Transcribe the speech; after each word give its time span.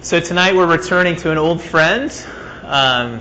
So 0.00 0.20
tonight 0.20 0.54
we're 0.54 0.70
returning 0.70 1.16
to 1.16 1.32
an 1.32 1.38
old 1.38 1.60
friend. 1.60 2.12
Um, 2.62 3.20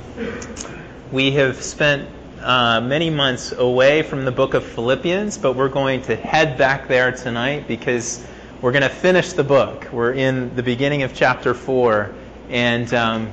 we 1.11 1.31
have 1.31 1.59
spent 1.63 2.07
uh, 2.39 2.81
many 2.81 3.09
months 3.09 3.51
away 3.51 4.03
from 4.03 4.25
the 4.25 4.31
book 4.31 4.53
of 4.53 4.63
Philippians, 4.63 5.39
but 5.39 5.53
we're 5.53 5.69
going 5.69 6.03
to 6.03 6.15
head 6.15 6.55
back 6.55 6.87
there 6.87 7.11
tonight 7.11 7.67
because 7.67 8.23
we're 8.61 8.71
going 8.71 8.83
to 8.83 8.89
finish 8.89 9.33
the 9.33 9.43
book. 9.43 9.91
We're 9.91 10.13
in 10.13 10.55
the 10.55 10.61
beginning 10.61 11.01
of 11.01 11.15
chapter 11.15 11.55
4. 11.55 12.13
And 12.51 12.93
um, 12.93 13.31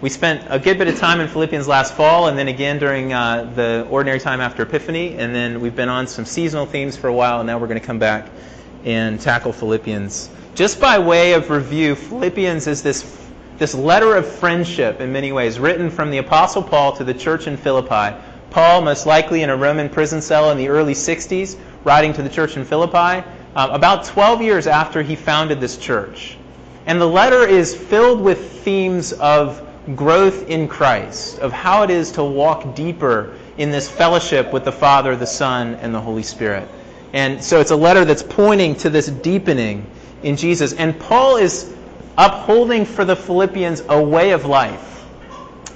we 0.00 0.08
spent 0.08 0.46
a 0.48 0.60
good 0.60 0.78
bit 0.78 0.86
of 0.86 0.96
time 0.96 1.18
in 1.18 1.26
Philippians 1.26 1.66
last 1.66 1.94
fall, 1.94 2.28
and 2.28 2.38
then 2.38 2.46
again 2.46 2.78
during 2.78 3.12
uh, 3.12 3.52
the 3.56 3.88
ordinary 3.90 4.20
time 4.20 4.40
after 4.40 4.62
Epiphany. 4.62 5.16
And 5.16 5.34
then 5.34 5.60
we've 5.60 5.74
been 5.74 5.88
on 5.88 6.06
some 6.06 6.24
seasonal 6.24 6.64
themes 6.64 6.96
for 6.96 7.08
a 7.08 7.12
while, 7.12 7.40
and 7.40 7.48
now 7.48 7.58
we're 7.58 7.66
going 7.66 7.80
to 7.80 7.86
come 7.86 7.98
back 7.98 8.30
and 8.84 9.20
tackle 9.20 9.52
Philippians. 9.52 10.30
Just 10.54 10.78
by 10.78 11.00
way 11.00 11.32
of 11.32 11.50
review, 11.50 11.96
Philippians 11.96 12.68
is 12.68 12.80
this, 12.80 13.04
this 13.58 13.74
letter 13.74 14.14
of 14.14 14.24
friendship 14.24 15.00
in 15.00 15.12
many 15.12 15.32
ways, 15.32 15.58
written 15.58 15.90
from 15.90 16.12
the 16.12 16.18
Apostle 16.18 16.62
Paul 16.62 16.92
to 16.92 17.02
the 17.02 17.12
church 17.12 17.48
in 17.48 17.56
Philippi. 17.56 18.16
Paul, 18.50 18.82
most 18.82 19.04
likely 19.04 19.42
in 19.42 19.50
a 19.50 19.56
Roman 19.56 19.88
prison 19.88 20.22
cell 20.22 20.52
in 20.52 20.56
the 20.56 20.68
early 20.68 20.94
60s, 20.94 21.56
writing 21.82 22.12
to 22.12 22.22
the 22.22 22.28
church 22.28 22.56
in 22.56 22.64
Philippi, 22.64 23.26
uh, 23.56 23.68
about 23.72 24.04
12 24.04 24.42
years 24.42 24.68
after 24.68 25.02
he 25.02 25.16
founded 25.16 25.58
this 25.58 25.76
church. 25.76 26.38
And 26.86 27.00
the 27.00 27.08
letter 27.08 27.44
is 27.44 27.74
filled 27.74 28.20
with 28.20 28.62
themes 28.62 29.12
of 29.14 29.60
growth 29.96 30.48
in 30.48 30.68
Christ, 30.68 31.40
of 31.40 31.50
how 31.50 31.82
it 31.82 31.90
is 31.90 32.12
to 32.12 32.22
walk 32.22 32.76
deeper 32.76 33.34
in 33.58 33.72
this 33.72 33.90
fellowship 33.90 34.52
with 34.52 34.64
the 34.64 34.72
Father, 34.72 35.16
the 35.16 35.26
Son, 35.26 35.74
and 35.80 35.92
the 35.92 36.00
Holy 36.00 36.22
Spirit. 36.22 36.68
And 37.12 37.42
so 37.42 37.60
it's 37.60 37.72
a 37.72 37.76
letter 37.76 38.04
that's 38.04 38.22
pointing 38.22 38.76
to 38.76 38.90
this 38.90 39.08
deepening 39.08 39.84
in 40.24 40.36
Jesus. 40.36 40.72
And 40.72 40.98
Paul 40.98 41.36
is 41.36 41.72
upholding 42.18 42.84
for 42.84 43.04
the 43.04 43.14
Philippians 43.14 43.82
a 43.88 44.02
way 44.02 44.30
of 44.30 44.44
life 44.44 45.04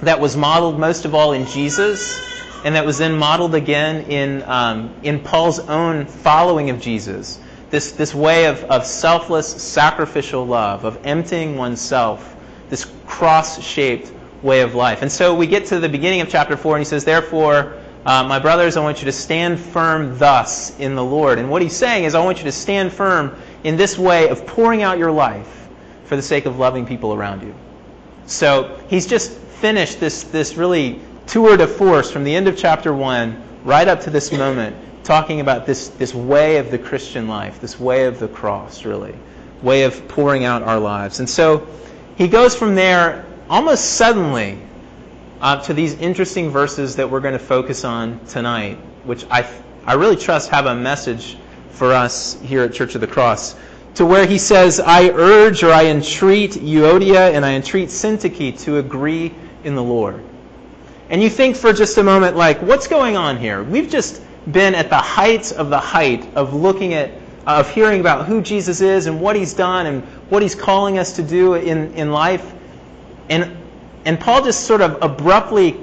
that 0.01 0.19
was 0.19 0.35
modeled 0.35 0.79
most 0.79 1.05
of 1.05 1.13
all 1.13 1.33
in 1.33 1.45
Jesus, 1.45 2.19
and 2.63 2.75
that 2.75 2.85
was 2.85 2.97
then 2.97 3.17
modeled 3.17 3.55
again 3.55 4.05
in, 4.09 4.43
um, 4.43 4.93
in 5.03 5.19
Paul's 5.19 5.59
own 5.59 6.05
following 6.05 6.69
of 6.69 6.81
Jesus. 6.81 7.39
This, 7.69 7.91
this 7.91 8.15
way 8.15 8.45
of, 8.45 8.63
of 8.65 8.85
selfless, 8.85 9.47
sacrificial 9.61 10.45
love, 10.45 10.85
of 10.85 11.05
emptying 11.05 11.55
oneself, 11.55 12.35
this 12.69 12.91
cross 13.05 13.61
shaped 13.61 14.11
way 14.41 14.61
of 14.61 14.73
life. 14.73 15.01
And 15.01 15.11
so 15.11 15.35
we 15.35 15.45
get 15.47 15.65
to 15.67 15.79
the 15.79 15.89
beginning 15.89 16.21
of 16.21 16.29
chapter 16.29 16.57
4, 16.57 16.77
and 16.77 16.81
he 16.81 16.85
says, 16.85 17.03
Therefore, 17.03 17.77
uh, 18.05 18.23
my 18.23 18.39
brothers, 18.39 18.77
I 18.77 18.81
want 18.81 18.99
you 18.99 19.05
to 19.05 19.11
stand 19.11 19.59
firm 19.59 20.17
thus 20.17 20.77
in 20.79 20.95
the 20.95 21.03
Lord. 21.03 21.37
And 21.37 21.49
what 21.49 21.61
he's 21.61 21.75
saying 21.75 22.05
is, 22.05 22.15
I 22.15 22.23
want 22.23 22.37
you 22.39 22.45
to 22.45 22.51
stand 22.51 22.91
firm 22.93 23.35
in 23.63 23.77
this 23.77 23.97
way 23.97 24.29
of 24.29 24.45
pouring 24.45 24.81
out 24.81 24.97
your 24.97 25.11
life 25.11 25.67
for 26.05 26.15
the 26.15 26.21
sake 26.21 26.45
of 26.45 26.57
loving 26.57 26.85
people 26.85 27.13
around 27.13 27.43
you. 27.43 27.53
So 28.25 28.79
he's 28.89 29.07
just 29.07 29.31
finished 29.31 29.99
this, 29.99 30.23
this 30.23 30.55
really 30.55 31.01
tour 31.27 31.57
de 31.57 31.67
force 31.67 32.11
from 32.11 32.23
the 32.23 32.35
end 32.35 32.47
of 32.47 32.57
chapter 32.57 32.93
1 32.93 33.43
right 33.63 33.87
up 33.87 34.01
to 34.01 34.09
this 34.09 34.31
moment, 34.31 34.75
talking 35.03 35.41
about 35.41 35.65
this, 35.65 35.89
this 35.89 36.13
way 36.13 36.57
of 36.57 36.71
the 36.71 36.77
Christian 36.77 37.27
life, 37.27 37.59
this 37.59 37.79
way 37.79 38.05
of 38.05 38.19
the 38.19 38.27
cross, 38.27 38.85
really, 38.85 39.15
way 39.61 39.83
of 39.83 40.07
pouring 40.07 40.45
out 40.45 40.63
our 40.63 40.79
lives. 40.79 41.19
And 41.19 41.29
so 41.29 41.67
he 42.17 42.27
goes 42.27 42.55
from 42.55 42.75
there 42.75 43.25
almost 43.49 43.93
suddenly 43.93 44.59
uh, 45.41 45.61
to 45.63 45.73
these 45.73 45.93
interesting 45.95 46.49
verses 46.49 46.95
that 46.97 47.09
we're 47.09 47.19
going 47.19 47.33
to 47.33 47.39
focus 47.39 47.83
on 47.83 48.25
tonight, 48.25 48.77
which 49.03 49.25
I, 49.29 49.49
I 49.85 49.93
really 49.93 50.15
trust 50.15 50.49
have 50.49 50.65
a 50.65 50.75
message 50.75 51.37
for 51.71 51.93
us 51.93 52.39
here 52.41 52.63
at 52.63 52.73
Church 52.73 52.95
of 52.95 53.01
the 53.01 53.07
Cross, 53.07 53.55
to 53.95 54.05
where 54.05 54.25
he 54.25 54.37
says, 54.37 54.79
I 54.79 55.09
urge 55.09 55.63
or 55.63 55.71
I 55.71 55.85
entreat 55.85 56.51
Euodia 56.51 57.33
and 57.33 57.45
I 57.45 57.53
entreat 57.53 57.89
Syntyche 57.89 58.59
to 58.61 58.77
agree 58.77 59.33
in 59.63 59.75
the 59.75 59.83
Lord. 59.83 60.23
And 61.09 61.21
you 61.21 61.29
think 61.29 61.55
for 61.55 61.73
just 61.73 61.97
a 61.97 62.03
moment, 62.03 62.35
like, 62.35 62.61
what's 62.61 62.87
going 62.87 63.17
on 63.17 63.37
here? 63.37 63.63
We've 63.63 63.89
just 63.89 64.21
been 64.51 64.75
at 64.75 64.89
the 64.89 64.97
height 64.97 65.51
of 65.51 65.69
the 65.69 65.79
height 65.79 66.35
of 66.35 66.53
looking 66.53 66.93
at, 66.93 67.11
of 67.47 67.69
hearing 67.69 67.99
about 67.99 68.25
who 68.25 68.41
Jesus 68.41 68.81
is 68.81 69.07
and 69.07 69.19
what 69.19 69.35
he's 69.35 69.53
done 69.53 69.87
and 69.87 70.03
what 70.29 70.41
he's 70.43 70.55
calling 70.55 70.97
us 70.97 71.13
to 71.13 71.23
do 71.23 71.55
in, 71.55 71.93
in 71.93 72.11
life. 72.11 72.53
And, 73.29 73.57
and 74.05 74.19
Paul 74.19 74.43
just 74.43 74.65
sort 74.65 74.81
of 74.81 74.99
abruptly 75.01 75.79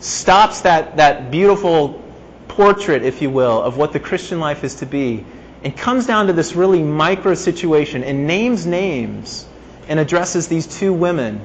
stops 0.00 0.60
that, 0.62 0.96
that 0.98 1.30
beautiful 1.30 2.02
portrait, 2.48 3.02
if 3.02 3.22
you 3.22 3.30
will, 3.30 3.62
of 3.62 3.76
what 3.76 3.92
the 3.92 4.00
Christian 4.00 4.40
life 4.40 4.64
is 4.64 4.76
to 4.76 4.86
be, 4.86 5.24
and 5.62 5.76
comes 5.76 6.06
down 6.06 6.26
to 6.28 6.32
this 6.32 6.54
really 6.54 6.82
micro 6.82 7.34
situation 7.34 8.02
and 8.04 8.26
names 8.26 8.66
names 8.66 9.46
and 9.88 10.00
addresses 10.00 10.48
these 10.48 10.66
two 10.66 10.92
women 10.92 11.40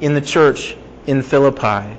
in 0.00 0.14
the 0.14 0.20
church 0.20 0.76
in 1.06 1.22
Philippi. 1.22 1.96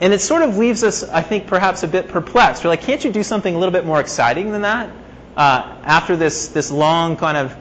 And 0.00 0.12
it 0.12 0.20
sort 0.20 0.42
of 0.42 0.56
leaves 0.56 0.84
us, 0.84 1.02
I 1.02 1.22
think, 1.22 1.46
perhaps 1.46 1.82
a 1.82 1.88
bit 1.88 2.08
perplexed. 2.08 2.64
We're 2.64 2.70
like, 2.70 2.82
can't 2.82 3.04
you 3.04 3.10
do 3.10 3.22
something 3.22 3.54
a 3.54 3.58
little 3.58 3.72
bit 3.72 3.84
more 3.84 4.00
exciting 4.00 4.52
than 4.52 4.62
that? 4.62 4.90
Uh, 5.36 5.76
after 5.82 6.16
this, 6.16 6.48
this 6.48 6.70
long 6.70 7.16
kind 7.16 7.36
of 7.36 7.56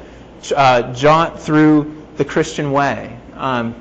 uh, 0.56 0.94
jaunt 0.94 1.40
through 1.40 2.06
the 2.18 2.26
Christian 2.26 2.72
way. 2.72 3.18
Um, 3.34 3.76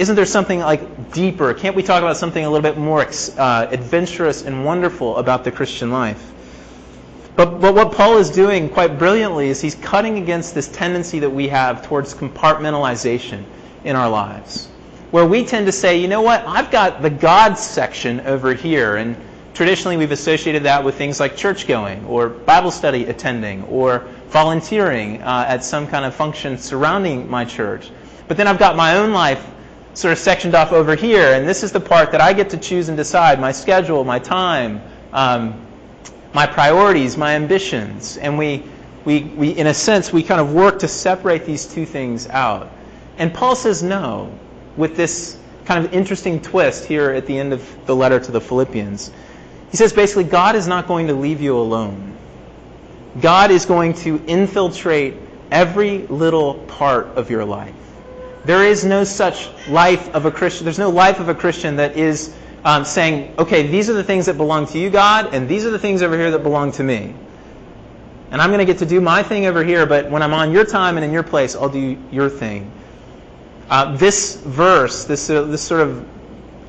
isn't 0.00 0.16
there 0.16 0.24
something 0.24 0.60
like 0.60 1.12
deeper? 1.12 1.52
Can't 1.52 1.76
we 1.76 1.82
talk 1.82 2.02
about 2.02 2.16
something 2.16 2.42
a 2.42 2.48
little 2.48 2.62
bit 2.62 2.78
more 2.78 3.02
uh, 3.02 3.66
adventurous 3.70 4.40
and 4.40 4.64
wonderful 4.64 5.18
about 5.18 5.44
the 5.44 5.52
Christian 5.52 5.90
life? 5.90 6.32
But, 7.36 7.60
but 7.60 7.74
what 7.74 7.92
Paul 7.92 8.16
is 8.16 8.30
doing 8.30 8.70
quite 8.70 8.98
brilliantly 8.98 9.50
is 9.50 9.60
he's 9.60 9.74
cutting 9.74 10.16
against 10.16 10.54
this 10.54 10.68
tendency 10.68 11.18
that 11.18 11.28
we 11.28 11.48
have 11.48 11.82
towards 11.82 12.14
compartmentalization 12.14 13.44
in 13.84 13.94
our 13.94 14.08
lives. 14.08 14.68
Where 15.10 15.26
we 15.26 15.44
tend 15.44 15.66
to 15.66 15.72
say, 15.72 16.00
you 16.00 16.08
know 16.08 16.22
what, 16.22 16.46
I've 16.46 16.70
got 16.70 17.02
the 17.02 17.10
God 17.10 17.58
section 17.58 18.20
over 18.20 18.54
here. 18.54 18.96
And 18.96 19.18
traditionally 19.52 19.98
we've 19.98 20.12
associated 20.12 20.62
that 20.62 20.82
with 20.82 20.94
things 20.94 21.20
like 21.20 21.36
church 21.36 21.66
going 21.66 22.06
or 22.06 22.30
Bible 22.30 22.70
study 22.70 23.04
attending 23.04 23.64
or 23.64 24.08
volunteering 24.28 25.20
uh, 25.20 25.44
at 25.46 25.62
some 25.62 25.86
kind 25.86 26.06
of 26.06 26.14
function 26.14 26.56
surrounding 26.56 27.28
my 27.28 27.44
church. 27.44 27.90
But 28.28 28.38
then 28.38 28.48
I've 28.48 28.58
got 28.58 28.76
my 28.76 28.96
own 28.96 29.12
life 29.12 29.46
sort 29.94 30.12
of 30.12 30.18
sectioned 30.18 30.54
off 30.54 30.72
over 30.72 30.94
here, 30.94 31.32
and 31.32 31.48
this 31.48 31.62
is 31.62 31.72
the 31.72 31.80
part 31.80 32.12
that 32.12 32.20
I 32.20 32.32
get 32.32 32.50
to 32.50 32.56
choose 32.56 32.88
and 32.88 32.96
decide 32.96 33.40
my 33.40 33.52
schedule, 33.52 34.04
my 34.04 34.18
time, 34.18 34.80
um, 35.12 35.66
my 36.32 36.46
priorities, 36.46 37.16
my 37.16 37.34
ambitions. 37.34 38.16
And 38.16 38.38
we, 38.38 38.62
we, 39.04 39.24
we, 39.24 39.50
in 39.50 39.66
a 39.66 39.74
sense, 39.74 40.12
we 40.12 40.22
kind 40.22 40.40
of 40.40 40.52
work 40.54 40.78
to 40.80 40.88
separate 40.88 41.44
these 41.44 41.66
two 41.66 41.84
things 41.84 42.28
out. 42.28 42.70
And 43.18 43.34
Paul 43.34 43.56
says 43.56 43.82
no, 43.82 44.32
with 44.76 44.96
this 44.96 45.38
kind 45.64 45.84
of 45.84 45.92
interesting 45.92 46.40
twist 46.40 46.84
here 46.84 47.10
at 47.10 47.26
the 47.26 47.38
end 47.38 47.52
of 47.52 47.86
the 47.86 47.94
letter 47.94 48.18
to 48.18 48.32
the 48.32 48.40
Philippians. 48.40 49.10
He 49.70 49.76
says 49.76 49.92
basically, 49.92 50.24
God 50.24 50.56
is 50.56 50.66
not 50.66 50.88
going 50.88 51.06
to 51.08 51.14
leave 51.14 51.40
you 51.40 51.56
alone. 51.56 52.16
God 53.20 53.50
is 53.50 53.66
going 53.66 53.94
to 53.94 54.22
infiltrate 54.26 55.14
every 55.50 56.06
little 56.06 56.54
part 56.54 57.06
of 57.08 57.30
your 57.30 57.44
life. 57.44 57.74
There 58.44 58.64
is 58.64 58.84
no 58.84 59.04
such 59.04 59.48
life 59.68 60.08
of 60.14 60.24
a 60.24 60.30
Christian. 60.30 60.64
There's 60.64 60.78
no 60.78 60.90
life 60.90 61.20
of 61.20 61.28
a 61.28 61.34
Christian 61.34 61.76
that 61.76 61.96
is 61.96 62.34
um, 62.64 62.84
saying, 62.84 63.34
okay, 63.38 63.66
these 63.66 63.90
are 63.90 63.94
the 63.94 64.04
things 64.04 64.26
that 64.26 64.36
belong 64.36 64.66
to 64.68 64.78
you, 64.78 64.90
God, 64.90 65.34
and 65.34 65.48
these 65.48 65.64
are 65.64 65.70
the 65.70 65.78
things 65.78 66.02
over 66.02 66.16
here 66.16 66.30
that 66.30 66.42
belong 66.42 66.72
to 66.72 66.82
me. 66.82 67.14
And 68.30 68.40
I'm 68.40 68.50
going 68.50 68.60
to 68.60 68.64
get 68.64 68.78
to 68.78 68.86
do 68.86 69.00
my 69.00 69.22
thing 69.22 69.46
over 69.46 69.64
here, 69.64 69.86
but 69.86 70.10
when 70.10 70.22
I'm 70.22 70.32
on 70.32 70.52
your 70.52 70.64
time 70.64 70.96
and 70.96 71.04
in 71.04 71.12
your 71.12 71.22
place, 71.22 71.56
I'll 71.56 71.68
do 71.68 71.98
your 72.10 72.28
thing. 72.28 72.70
Uh, 73.68 73.96
this 73.96 74.36
verse, 74.36 75.04
this, 75.04 75.28
uh, 75.30 75.42
this 75.42 75.62
sort 75.62 75.80
of 75.80 76.06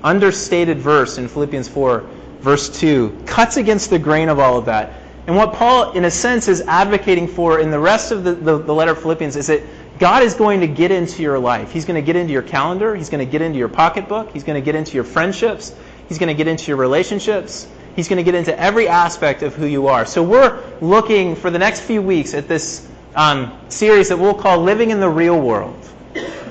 understated 0.04 0.80
verse 0.80 1.18
in 1.18 1.28
Philippians 1.28 1.68
4, 1.68 2.00
verse 2.40 2.80
2, 2.80 3.24
cuts 3.26 3.58
against 3.58 3.90
the 3.90 4.00
grain 4.00 4.30
of 4.30 4.40
all 4.40 4.58
of 4.58 4.66
that. 4.66 4.94
And 5.28 5.36
what 5.36 5.54
Paul, 5.54 5.92
in 5.92 6.06
a 6.06 6.12
sense, 6.12 6.48
is 6.48 6.62
advocating 6.62 7.28
for 7.28 7.60
in 7.60 7.70
the 7.70 7.80
rest 7.80 8.12
of 8.12 8.24
the, 8.24 8.34
the, 8.34 8.58
the 8.58 8.74
letter 8.74 8.92
of 8.92 9.02
Philippians 9.02 9.36
is 9.36 9.48
that 9.48 9.62
God 10.02 10.24
is 10.24 10.34
going 10.34 10.62
to 10.62 10.68
get 10.68 10.90
into 10.90 11.22
your 11.22 11.38
life. 11.38 11.72
He's 11.72 11.86
going 11.86 11.94
to 11.94 12.02
get 12.02 12.16
into 12.16 12.34
your 12.34 12.42
calendar. 12.42 12.96
He's 12.96 13.12
going 13.12 13.24
to 13.24 13.32
get 13.32 13.44
into 13.44 13.60
your 13.60 13.68
pocketbook. 13.68 14.32
He's 14.32 14.44
going 14.44 14.60
to 14.60 14.66
get 14.66 14.74
into 14.74 14.96
your 14.96 15.04
friendships. 15.04 15.76
He's 16.10 16.18
going 16.18 16.30
to 16.30 16.34
get 16.34 16.48
into 16.48 16.70
your 16.70 16.78
relationships. 16.78 17.68
He's 17.96 18.08
going 18.08 18.18
to 18.18 18.24
get 18.24 18.34
into 18.34 18.60
every 18.60 18.88
aspect 18.88 19.44
of 19.44 19.54
who 19.54 19.68
you 19.68 19.86
are. 19.90 20.08
So 20.08 20.24
we're 20.24 20.60
looking 20.82 21.36
for 21.36 21.52
the 21.52 21.60
next 21.60 21.82
few 21.82 22.02
weeks 22.02 22.34
at 22.34 22.48
this 22.48 22.90
um, 23.14 23.56
series 23.70 24.10
that 24.10 24.18
we'll 24.18 24.34
call 24.34 24.58
Living 24.58 24.90
in 24.90 25.00
the 25.00 25.08
Real 25.08 25.40
World, 25.40 25.78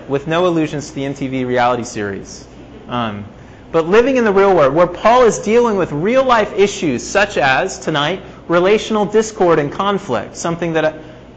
with 0.07 0.29
no 0.29 0.47
allusions 0.47 0.91
to 0.91 0.95
the 0.95 1.03
MTV 1.03 1.45
reality 1.45 1.83
series. 1.83 2.47
Um, 2.87 3.25
but 3.73 3.89
living 3.89 4.17
in 4.17 4.23
the 4.23 4.33
real 4.33 4.55
world, 4.55 4.75
where 4.75 4.87
Paul 4.87 5.25
is 5.25 5.41
dealing 5.41 5.77
with 5.77 5.91
real 5.91 6.23
life 6.23 6.53
issues 6.53 7.05
such 7.05 7.37
as, 7.37 7.81
tonight, 7.81 8.23
relational 8.47 9.07
discord 9.07 9.59
and 9.59 9.73
conflict, 9.73 10.37
something 10.37 10.75
that 10.75 10.85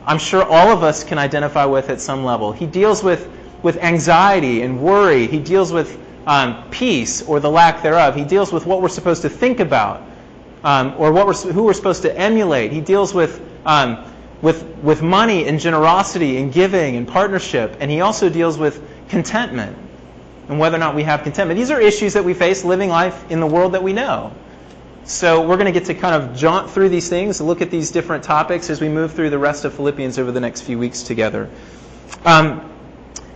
I'm 0.05 0.17
sure 0.17 0.43
all 0.43 0.69
of 0.69 0.83
us 0.83 1.03
can 1.03 1.17
identify 1.17 1.65
with 1.65 1.89
at 1.89 2.01
some 2.01 2.23
level. 2.23 2.51
He 2.51 2.65
deals 2.65 3.03
with, 3.03 3.29
with 3.61 3.77
anxiety 3.77 4.61
and 4.61 4.81
worry. 4.81 5.27
He 5.27 5.39
deals 5.39 5.71
with 5.71 5.99
um, 6.25 6.63
peace 6.69 7.21
or 7.21 7.39
the 7.39 7.49
lack 7.49 7.81
thereof. 7.81 8.15
He 8.15 8.23
deals 8.23 8.51
with 8.51 8.65
what 8.65 8.81
we're 8.81 8.89
supposed 8.89 9.21
to 9.23 9.29
think 9.29 9.59
about 9.59 10.01
um, 10.63 10.93
or 10.97 11.11
what 11.11 11.27
we're, 11.27 11.33
who 11.33 11.63
we're 11.63 11.73
supposed 11.73 12.01
to 12.03 12.17
emulate. 12.17 12.71
He 12.71 12.81
deals 12.81 13.13
with 13.13 13.41
um, 13.65 14.05
with, 14.43 14.65
with 14.83 15.01
money 15.01 15.47
and 15.47 15.57
generosity 15.57 16.35
and 16.37 16.51
giving 16.51 16.97
and 16.97 17.07
partnership, 17.07 17.77
and 17.79 17.89
he 17.89 18.01
also 18.01 18.29
deals 18.29 18.57
with 18.57 18.83
contentment 19.07 19.75
and 20.49 20.59
whether 20.59 20.75
or 20.75 20.79
not 20.79 20.93
we 20.93 21.03
have 21.03 21.23
contentment. 21.23 21.57
These 21.57 21.71
are 21.71 21.79
issues 21.79 22.13
that 22.13 22.25
we 22.25 22.33
face 22.33 22.65
living 22.65 22.89
life 22.89 23.31
in 23.31 23.39
the 23.39 23.47
world 23.47 23.71
that 23.71 23.81
we 23.81 23.93
know. 23.93 24.33
So 25.05 25.45
we're 25.45 25.57
going 25.57 25.71
to 25.71 25.77
get 25.77 25.85
to 25.87 25.93
kind 25.93 26.15
of 26.15 26.33
jaunt 26.35 26.71
through 26.71 26.87
these 26.87 27.09
things, 27.09 27.41
look 27.41 27.61
at 27.61 27.69
these 27.69 27.91
different 27.91 28.23
topics 28.23 28.69
as 28.69 28.79
we 28.79 28.87
move 28.87 29.11
through 29.13 29.31
the 29.31 29.37
rest 29.37 29.65
of 29.65 29.73
Philippians 29.73 30.17
over 30.17 30.31
the 30.31 30.39
next 30.39 30.61
few 30.61 30.79
weeks 30.79 31.03
together. 31.03 31.49
Um, 32.23 32.71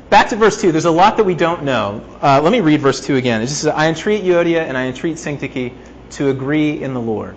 back 0.10 0.30
to 0.30 0.38
verse 0.38 0.62
2. 0.62 0.72
There's 0.72 0.86
a 0.86 0.92
lot 0.92 1.18
that 1.18 1.26
we 1.26 1.36
don't 1.36 1.64
know. 1.64 2.06
Uh, 2.22 2.40
let 2.42 2.54
me 2.54 2.62
read 2.62 2.80
verse 2.80 3.06
2 3.06 3.18
again. 3.18 3.42
It 3.42 3.48
just 3.48 3.64
says, 3.64 3.74
I 3.74 3.90
entreat 3.90 4.24
Euodia 4.24 4.62
and 4.62 4.78
I 4.78 4.88
entreat 4.88 5.18
Syntyche 5.18 5.74
to 6.12 6.30
agree 6.30 6.82
in 6.82 6.94
the 6.94 7.02
Lord. 7.02 7.36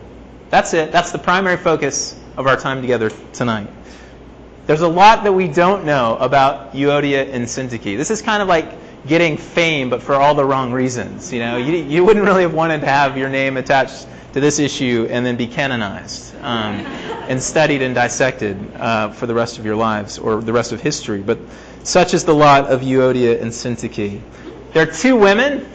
That's 0.49 0.75
it. 0.75 0.93
That's 0.93 1.11
the 1.11 1.19
primary 1.19 1.56
focus 1.56 2.17
of 2.37 2.47
our 2.47 2.56
time 2.56 2.82
together 2.82 3.11
tonight. 3.32 3.69
There's 4.67 4.82
a 4.82 4.88
lot 4.88 5.25
that 5.25 5.32
we 5.32 5.49
don't 5.49 5.85
know 5.85 6.17
about 6.19 6.73
Euodia 6.75 7.29
and 7.32 7.47
Syntyche. 7.47 7.97
This 7.97 8.12
is 8.12 8.23
kind 8.23 8.43
of 8.43 8.47
like 8.47 8.73
getting 9.06 9.37
fame, 9.37 9.88
but 9.91 10.02
for 10.02 10.14
all 10.14 10.35
the 10.35 10.44
wrong 10.44 10.73
reasons. 10.73 11.32
You 11.32 11.41
know, 11.41 11.56
you, 11.56 11.76
you 11.76 12.05
wouldn't 12.05 12.25
really 12.25 12.43
have 12.43 12.55
wanted 12.55 12.81
to 12.82 12.87
have 12.87 13.17
your 13.17 13.29
name 13.29 13.56
attached 13.56 14.06
to 14.32 14.41
this 14.41 14.58
issue 14.58 15.08
and 15.11 15.25
then 15.25 15.37
be 15.37 15.47
canonized 15.47 16.35
um, 16.43 16.81
and 17.29 17.43
studied 17.43 17.82
and 17.82 17.94
dissected 17.94 18.58
uh, 18.76 19.11
for 19.11 19.26
the 19.26 19.35
rest 19.35 19.58
of 19.58 19.64
your 19.64 19.76
lives 19.76 20.19
or 20.19 20.41
the 20.41 20.52
rest 20.52 20.73
of 20.73 20.81
history. 20.81 21.20
But 21.20 21.38
such 21.82 22.14
is 22.14 22.25
the 22.25 22.35
lot 22.35 22.67
of 22.67 22.82
Euodia 22.82 23.41
and 23.41 23.50
Syntyche. 23.50 24.20
They're 24.73 24.87
two 24.87 25.17
women. 25.17 25.69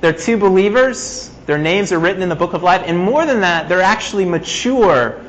They're 0.00 0.12
two 0.12 0.36
believers. 0.36 1.30
Their 1.46 1.58
names 1.58 1.92
are 1.92 1.98
written 1.98 2.22
in 2.22 2.28
the 2.28 2.36
book 2.36 2.54
of 2.54 2.62
life. 2.62 2.82
And 2.86 2.98
more 2.98 3.26
than 3.26 3.40
that, 3.42 3.68
they're 3.68 3.82
actually 3.82 4.24
mature 4.24 5.20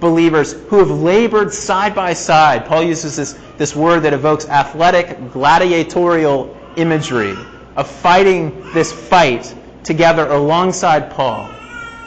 believers 0.00 0.52
who 0.52 0.78
have 0.78 0.90
labored 0.90 1.52
side 1.52 1.94
by 1.94 2.12
side. 2.12 2.66
Paul 2.66 2.82
uses 2.82 3.16
this, 3.16 3.38
this 3.56 3.74
word 3.74 4.00
that 4.00 4.12
evokes 4.12 4.46
athletic, 4.48 5.32
gladiatorial 5.32 6.54
imagery 6.76 7.36
of 7.76 7.88
fighting 7.88 8.70
this 8.72 8.92
fight 8.92 9.54
together 9.82 10.26
alongside 10.26 11.10
Paul. 11.10 11.50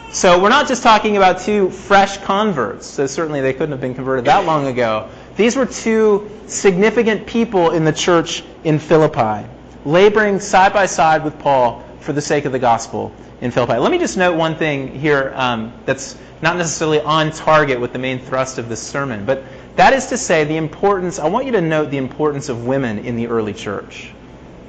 So 0.10 0.42
we're 0.42 0.50
not 0.50 0.68
just 0.68 0.84
talking 0.84 1.18
about 1.18 1.40
two 1.40 1.70
fresh 1.70 2.18
converts. 2.18 2.86
So 2.86 3.06
certainly 3.08 3.42
they 3.42 3.54
couldn't 3.54 3.72
have 3.72 3.82
been 3.82 3.94
converted 3.94 4.26
that 4.26 4.46
long 4.46 4.68
ago. 4.68 5.10
These 5.36 5.56
were 5.56 5.66
two 5.66 6.30
significant 6.48 7.28
people 7.28 7.72
in 7.72 7.84
the 7.84 7.92
church 7.92 8.44
in 8.64 8.80
Philippi, 8.80 9.48
laboring 9.86 10.40
side 10.40 10.74
by 10.74 10.86
side 10.86 11.24
with 11.24 11.38
Paul 11.40 11.84
for 12.00 12.14
the 12.14 12.22
sake 12.22 12.46
of 12.46 12.52
the 12.52 12.60
gospel 12.60 13.12
in 13.42 13.52
Philippi. 13.52 13.74
Let 13.74 13.92
me 13.92 14.00
just 14.00 14.18
note 14.18 14.36
one 14.36 14.56
thing 14.56 14.98
here 14.98 15.34
um, 15.36 15.74
that's 15.86 16.18
not 16.42 16.56
necessarily 16.56 17.02
on 17.02 17.32
target 17.32 17.80
with 17.80 17.94
the 17.94 18.00
main 18.00 18.20
thrust 18.20 18.58
of 18.58 18.70
this 18.70 18.82
sermon, 18.82 19.26
but 19.26 19.44
that 19.76 19.94
is 19.94 20.08
to 20.08 20.18
say, 20.18 20.44
the 20.44 20.58
importance, 20.58 21.20
I 21.20 21.28
want 21.28 21.46
you 21.46 21.52
to 21.52 21.62
note 21.62 21.92
the 21.92 21.98
importance 21.98 22.50
of 22.50 22.66
women 22.66 23.00
in 23.00 23.16
the 23.16 23.28
early 23.28 23.54
church. 23.54 24.12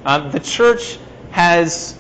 Um, 0.05 0.31
the 0.31 0.41
church 0.41 0.99
has 1.31 1.99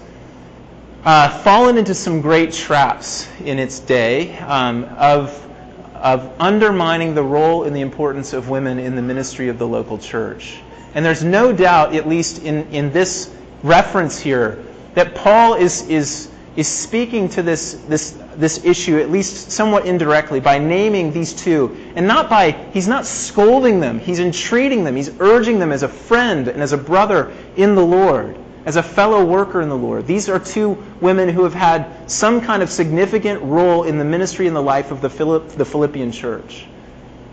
uh, 1.04 1.28
fallen 1.42 1.78
into 1.78 1.94
some 1.94 2.20
great 2.20 2.52
traps 2.52 3.28
in 3.44 3.58
its 3.58 3.80
day 3.80 4.36
um, 4.38 4.84
of, 4.96 5.46
of 5.94 6.32
undermining 6.40 7.14
the 7.14 7.22
role 7.22 7.64
and 7.64 7.74
the 7.74 7.80
importance 7.80 8.32
of 8.32 8.48
women 8.48 8.78
in 8.78 8.94
the 8.94 9.02
ministry 9.02 9.48
of 9.48 9.58
the 9.58 9.66
local 9.66 9.98
church. 9.98 10.60
And 10.94 11.04
there's 11.04 11.24
no 11.24 11.52
doubt, 11.52 11.94
at 11.94 12.08
least 12.08 12.42
in, 12.42 12.66
in 12.72 12.92
this 12.92 13.34
reference 13.62 14.18
here, 14.18 14.64
that 14.94 15.14
Paul 15.14 15.54
is, 15.54 15.88
is, 15.88 16.30
is 16.58 16.66
speaking 16.66 17.28
to 17.28 17.40
this, 17.40 17.75
this, 17.87 18.19
this 18.34 18.64
issue, 18.64 18.99
at 18.99 19.12
least 19.12 19.52
somewhat 19.52 19.87
indirectly, 19.87 20.40
by 20.40 20.58
naming 20.58 21.12
these 21.12 21.32
two. 21.32 21.93
And 21.94 22.05
not 22.05 22.28
by, 22.28 22.50
he's 22.72 22.88
not 22.88 23.06
scolding 23.06 23.78
them, 23.78 24.00
he's 24.00 24.19
entreating 24.19 24.82
them, 24.82 24.96
he's 24.96 25.12
urging 25.20 25.60
them 25.60 25.70
as 25.70 25.84
a 25.84 25.88
friend 25.88 26.49
and 26.49 26.60
as 26.60 26.72
a 26.72 26.76
brother 26.76 27.32
in 27.56 27.76
the 27.76 27.87
Lord 27.87 28.37
as 28.66 28.75
a 28.75 28.82
fellow 28.82 29.25
worker 29.25 29.62
in 29.62 29.69
the 29.69 29.76
Lord. 29.76 30.06
These 30.06 30.28
are 30.28 30.38
two 30.38 30.72
women 31.00 31.28
who 31.28 31.43
have 31.44 31.55
had 31.55 32.10
some 32.10 32.38
kind 32.38 32.62
of 32.62 32.69
significant 32.69 33.40
role 33.40 33.84
in 33.84 33.96
the 33.96 34.04
ministry 34.04 34.46
and 34.46 34.54
the 34.54 34.61
life 34.61 34.90
of 34.90 35.00
the, 35.00 35.08
Philipp, 35.08 35.49
the 35.50 35.64
Philippian 35.64 36.12
church. 36.12 36.66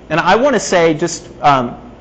And 0.10 0.20
I 0.20 0.36
want 0.38 0.54
to 0.54 0.62
say, 0.62 0.94
just 0.94 1.30
um, 1.42 1.92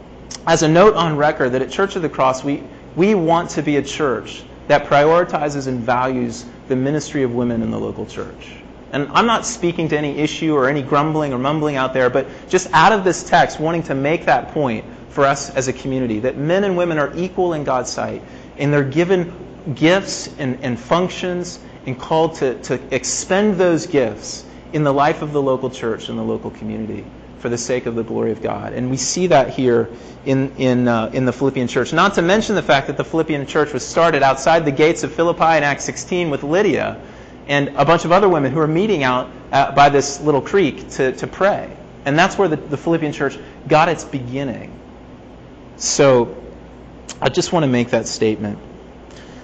as 0.46 0.62
a 0.62 0.68
note 0.68 0.94
on 0.94 1.16
record, 1.16 1.50
that 1.50 1.62
at 1.62 1.70
Church 1.70 1.96
of 1.96 2.02
the 2.02 2.08
Cross, 2.08 2.44
we, 2.44 2.62
we 2.94 3.16
want 3.16 3.50
to 3.50 3.62
be 3.62 3.78
a 3.78 3.82
church 3.82 4.44
that 4.68 4.84
prioritizes 4.86 5.66
and 5.66 5.80
values 5.80 6.44
the 6.68 6.76
ministry 6.76 7.22
of 7.22 7.34
women 7.34 7.62
in 7.62 7.70
the 7.70 7.78
local 7.78 8.06
church. 8.06 8.56
And 8.92 9.08
I'm 9.12 9.26
not 9.26 9.44
speaking 9.44 9.88
to 9.88 9.98
any 9.98 10.18
issue 10.18 10.54
or 10.54 10.68
any 10.68 10.82
grumbling 10.82 11.32
or 11.32 11.38
mumbling 11.38 11.76
out 11.76 11.92
there, 11.92 12.08
but 12.08 12.26
just 12.48 12.68
out 12.72 12.92
of 12.92 13.02
this 13.02 13.28
text, 13.28 13.58
wanting 13.58 13.82
to 13.84 13.94
make 13.94 14.26
that 14.26 14.52
point 14.52 14.84
for 15.08 15.24
us 15.24 15.50
as 15.50 15.68
a 15.68 15.72
community 15.72 16.20
that 16.20 16.36
men 16.36 16.64
and 16.64 16.76
women 16.76 16.98
are 16.98 17.12
equal 17.16 17.54
in 17.54 17.64
God's 17.64 17.90
sight 17.90 18.22
and 18.58 18.72
they're 18.72 18.84
given 18.84 19.32
gifts 19.74 20.28
and, 20.38 20.58
and 20.62 20.78
functions 20.78 21.60
and 21.86 21.98
called 21.98 22.36
to, 22.36 22.54
to 22.62 22.80
expend 22.94 23.56
those 23.56 23.86
gifts 23.86 24.44
in 24.72 24.82
the 24.82 24.92
life 24.92 25.22
of 25.22 25.32
the 25.32 25.42
local 25.42 25.70
church 25.70 26.08
and 26.08 26.18
the 26.18 26.22
local 26.22 26.50
community 26.50 27.04
for 27.44 27.50
the 27.50 27.58
sake 27.58 27.84
of 27.84 27.94
the 27.94 28.02
glory 28.02 28.32
of 28.32 28.40
God. 28.40 28.72
And 28.72 28.88
we 28.88 28.96
see 28.96 29.26
that 29.26 29.50
here 29.50 29.90
in, 30.24 30.56
in, 30.56 30.88
uh, 30.88 31.10
in 31.12 31.26
the 31.26 31.32
Philippian 31.34 31.68
church. 31.68 31.92
Not 31.92 32.14
to 32.14 32.22
mention 32.22 32.54
the 32.54 32.62
fact 32.62 32.86
that 32.86 32.96
the 32.96 33.04
Philippian 33.04 33.46
church 33.46 33.74
was 33.74 33.86
started 33.86 34.22
outside 34.22 34.64
the 34.64 34.72
gates 34.72 35.02
of 35.02 35.12
Philippi 35.12 35.58
in 35.58 35.62
Acts 35.62 35.84
16 35.84 36.30
with 36.30 36.42
Lydia 36.42 36.98
and 37.46 37.68
a 37.76 37.84
bunch 37.84 38.06
of 38.06 38.12
other 38.12 38.30
women 38.30 38.50
who 38.50 38.60
are 38.60 38.66
meeting 38.66 39.02
out 39.02 39.28
uh, 39.52 39.72
by 39.72 39.90
this 39.90 40.22
little 40.22 40.40
creek 40.40 40.88
to, 40.92 41.12
to 41.12 41.26
pray. 41.26 41.76
And 42.06 42.18
that's 42.18 42.38
where 42.38 42.48
the, 42.48 42.56
the 42.56 42.78
Philippian 42.78 43.12
church 43.12 43.38
got 43.68 43.90
its 43.90 44.04
beginning. 44.04 44.72
So 45.76 46.34
I 47.20 47.28
just 47.28 47.52
want 47.52 47.64
to 47.64 47.68
make 47.70 47.90
that 47.90 48.08
statement. 48.08 48.58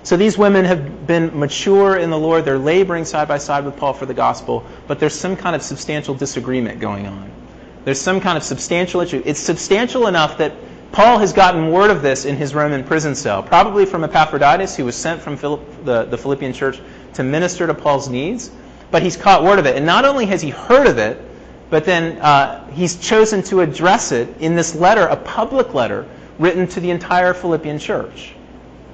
So 0.05 0.17
these 0.17 0.39
women 0.39 0.65
have 0.65 1.07
been 1.07 1.39
mature 1.39 1.99
in 1.99 2.09
the 2.09 2.19
Lord. 2.19 2.47
They're 2.47 2.57
laboring 2.57 3.05
side 3.05 3.29
by 3.29 3.37
side 3.37 3.67
with 3.67 3.77
Paul 3.77 3.93
for 3.93 4.07
the 4.07 4.15
gospel, 4.15 4.65
but 4.87 4.99
there's 4.99 5.13
some 5.13 5.37
kind 5.37 5.55
of 5.55 5.61
substantial 5.61 6.15
disagreement 6.15 6.81
going 6.81 7.07
on. 7.07 7.40
There's 7.85 8.01
some 8.01 8.21
kind 8.21 8.37
of 8.37 8.45
substantial 8.45 9.01
issue. 9.01 9.23
It's 9.25 9.41
substantial 9.41 10.07
enough 10.07 10.39
that 10.39 10.53
Paul 10.93 11.19
has 11.19 11.33
gotten 11.33 11.71
word 11.71 11.91
of 11.91 12.03
this 12.03 12.25
in 12.25 12.37
his 12.37 12.55
Roman 12.55 12.83
prison 12.85 13.15
cell, 13.15 13.43
probably 13.43 13.87
from 13.87 14.03
Epaphroditus, 14.05 14.77
who 14.77 14.85
was 14.85 14.97
sent 14.97 15.23
from 15.23 15.37
Philipp, 15.37 15.85
the, 15.85 16.05
the 16.05 16.19
Philippian 16.19 16.53
church 16.53 16.81
to 17.15 17.23
minister 17.23 17.67
to 17.67 17.75
Paul's 17.75 18.09
needs. 18.09 18.51
But 18.91 19.03
he's 19.03 19.17
caught 19.17 19.45
word 19.45 19.59
of 19.59 19.67
it. 19.67 19.77
And 19.77 19.87
not 19.87 20.05
only 20.05 20.27
has 20.27 20.43
he 20.43 20.51
heard 20.51 20.87
of 20.87 20.99
it, 20.99 21.21
but 21.71 21.85
then 21.85 22.19
uh, 22.19 22.67
he's 22.73 22.97
chosen 22.97 23.43
to 23.45 23.61
address 23.61 24.11
it 24.11 24.29
in 24.41 24.57
this 24.57 24.75
letter, 24.75 25.07
a 25.07 25.17
public 25.17 25.73
letter 25.75 26.07
written 26.39 26.67
to 26.67 26.81
the 26.81 26.91
entire 26.91 27.33
Philippian 27.33 27.79
church. 27.79 28.35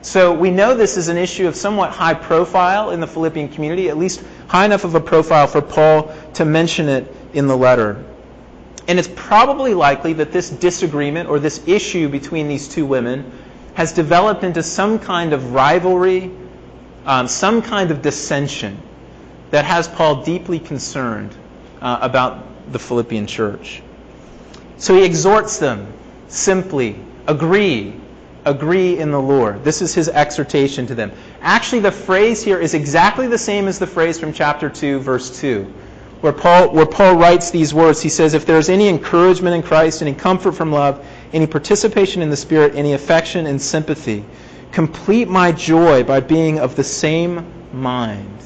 So 0.03 0.32
we 0.32 0.50
know 0.50 0.75
this 0.75 0.96
is 0.96 1.08
an 1.08 1.17
issue 1.17 1.49
of 1.49 1.56
somewhat 1.56 1.91
high 1.91 2.15
profile 2.15 2.91
in 2.91 3.01
the 3.01 3.06
Philippian 3.06 3.49
community, 3.49 3.89
at 3.89 3.96
least 3.96 4.22
high 4.49 4.67
enough 4.67 4.84
of 4.84 4.94
a 4.94 5.01
profile 5.01 5.46
for 5.46 5.63
Paul 5.63 6.15
to 6.34 6.44
mention 6.44 6.89
it 6.89 7.13
in 7.32 7.46
the 7.46 7.56
letter. 7.56 8.05
And 8.88 8.98
it's 8.98 9.08
probably 9.14 9.74
likely 9.74 10.12
that 10.14 10.32
this 10.32 10.50
disagreement 10.50 11.28
or 11.28 11.38
this 11.38 11.66
issue 11.66 12.08
between 12.08 12.48
these 12.48 12.69
two 12.69 12.86
women 12.86 13.31
has 13.74 13.93
developed 13.93 14.44
into 14.44 14.62
some 14.62 14.98
kind 14.98 15.32
of 15.32 15.52
rivalry, 15.52 16.31
um, 17.05 17.28
some 17.28 17.60
kind 17.60 17.90
of 17.90 18.00
dissension 18.00 18.81
that 19.50 19.64
has 19.64 19.88
Paul 19.88 20.22
deeply 20.22 20.58
concerned 20.58 21.36
uh, 21.81 21.98
about 22.00 22.72
the 22.72 22.78
Philippian 22.78 23.26
church. 23.26 23.82
So 24.76 24.94
he 24.94 25.05
exhorts 25.05 25.58
them 25.58 25.93
simply 26.28 26.98
Agree. 27.26 27.94
Agree 28.44 28.98
in 28.98 29.10
the 29.10 29.20
Lord. 29.20 29.64
This 29.64 29.82
is 29.82 29.93
his 29.93 30.08
exhortation 30.08 30.86
to 30.86 30.94
them. 30.94 31.10
Actually, 31.40 31.81
the 31.81 31.90
phrase 31.90 32.43
here 32.43 32.60
is 32.60 32.74
exactly 32.74 33.26
the 33.26 33.38
same 33.38 33.66
as 33.66 33.81
the 33.81 33.86
phrase 33.86 34.20
from 34.20 34.32
chapter 34.32 34.70
2, 34.70 35.00
verse 35.00 35.40
2, 35.40 35.72
where 36.20 36.32
Paul, 36.32 36.70
where 36.70 36.87
Paul 36.87 37.17
writes 37.17 37.51
these 37.51 37.75
words. 37.75 38.01
He 38.01 38.08
says, 38.08 38.35
If 38.35 38.46
there 38.46 38.58
is 38.58 38.69
any 38.69 38.89
encouragement 38.89 39.55
in 39.55 39.63
Christ, 39.63 40.03
any 40.03 40.15
comfort 40.15 40.53
from 40.53 40.73
love, 40.73 41.06
any 41.32 41.46
participation 41.46 42.23
in 42.23 42.31
the 42.31 42.37
Spirit, 42.37 42.75
any 42.75 42.94
affection 42.94 43.46
and 43.46 43.61
sympathy, 43.61 44.25
complete 44.73 45.29
my 45.29 45.53
joy 45.53 46.03
by 46.03 46.20
being 46.20 46.58
of 46.58 46.77
the 46.77 46.85
same 46.85 47.46
mind. 47.73 48.39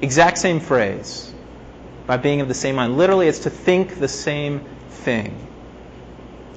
Exact 0.00 0.38
same 0.38 0.60
phrase. 0.60 1.32
By 2.06 2.16
being 2.16 2.40
of 2.40 2.48
the 2.48 2.54
same 2.54 2.76
mind. 2.76 2.96
Literally, 2.96 3.28
it's 3.28 3.40
to 3.40 3.50
think 3.50 3.98
the 3.98 4.08
same 4.08 4.60
thing 4.88 5.48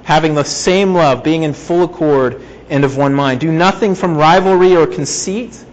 having 0.04 0.36
the 0.36 0.44
same 0.44 0.94
love, 0.94 1.24
being 1.24 1.44
in 1.44 1.54
full 1.54 1.84
accord 1.84 2.42
and 2.70 2.84
of 2.84 2.98
one 2.98 3.14
mind. 3.14 3.40
Do 3.40 3.52
nothing 3.52 3.96
from 3.96 4.18
rivalry 4.18 4.76
or 4.76 4.88
conceit. 4.88 5.64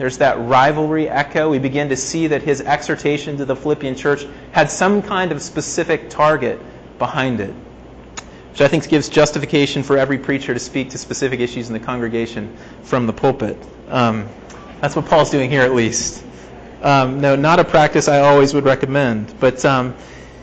There's 0.00 0.16
that 0.16 0.38
rivalry 0.38 1.10
echo. 1.10 1.50
We 1.50 1.58
begin 1.58 1.90
to 1.90 1.96
see 1.96 2.28
that 2.28 2.40
his 2.40 2.62
exhortation 2.62 3.36
to 3.36 3.44
the 3.44 3.54
Philippian 3.54 3.94
church 3.94 4.24
had 4.52 4.70
some 4.70 5.02
kind 5.02 5.30
of 5.30 5.42
specific 5.42 6.08
target 6.08 6.58
behind 6.98 7.38
it, 7.38 7.52
which 8.50 8.62
I 8.62 8.68
think 8.68 8.88
gives 8.88 9.10
justification 9.10 9.82
for 9.82 9.98
every 9.98 10.16
preacher 10.16 10.54
to 10.54 10.58
speak 10.58 10.88
to 10.92 10.96
specific 10.98 11.40
issues 11.40 11.68
in 11.68 11.74
the 11.74 11.80
congregation 11.80 12.56
from 12.82 13.06
the 13.06 13.12
pulpit. 13.12 13.58
Um, 13.88 14.26
that's 14.80 14.96
what 14.96 15.04
Paul's 15.04 15.28
doing 15.28 15.50
here, 15.50 15.60
at 15.60 15.74
least. 15.74 16.24
Um, 16.80 17.20
no, 17.20 17.36
not 17.36 17.60
a 17.60 17.64
practice 17.64 18.08
I 18.08 18.20
always 18.20 18.54
would 18.54 18.64
recommend. 18.64 19.34
But 19.38 19.62
um, 19.66 19.94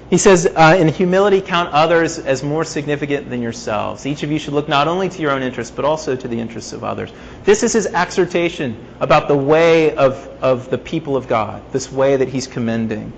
He 0.09 0.17
says, 0.17 0.47
uh, 0.55 0.77
in 0.79 0.87
humility, 0.87 1.41
count 1.41 1.73
others 1.73 2.17
as 2.17 2.41
more 2.41 2.63
significant 2.63 3.29
than 3.29 3.41
yourselves. 3.41 4.05
Each 4.05 4.23
of 4.23 4.31
you 4.31 4.39
should 4.39 4.53
look 4.53 4.69
not 4.69 4.87
only 4.87 5.09
to 5.09 5.21
your 5.21 5.31
own 5.31 5.41
interests, 5.41 5.73
but 5.75 5.83
also 5.83 6.15
to 6.15 6.27
the 6.29 6.39
interests 6.39 6.71
of 6.71 6.85
others. 6.85 7.11
This 7.43 7.61
is 7.61 7.73
his 7.73 7.87
exhortation 7.87 8.77
about 9.01 9.27
the 9.27 9.35
way 9.35 9.93
of, 9.97 10.15
of 10.41 10.69
the 10.69 10.77
people 10.77 11.17
of 11.17 11.27
God, 11.27 11.61
this 11.73 11.91
way 11.91 12.15
that 12.15 12.29
he's 12.29 12.47
commending. 12.47 13.11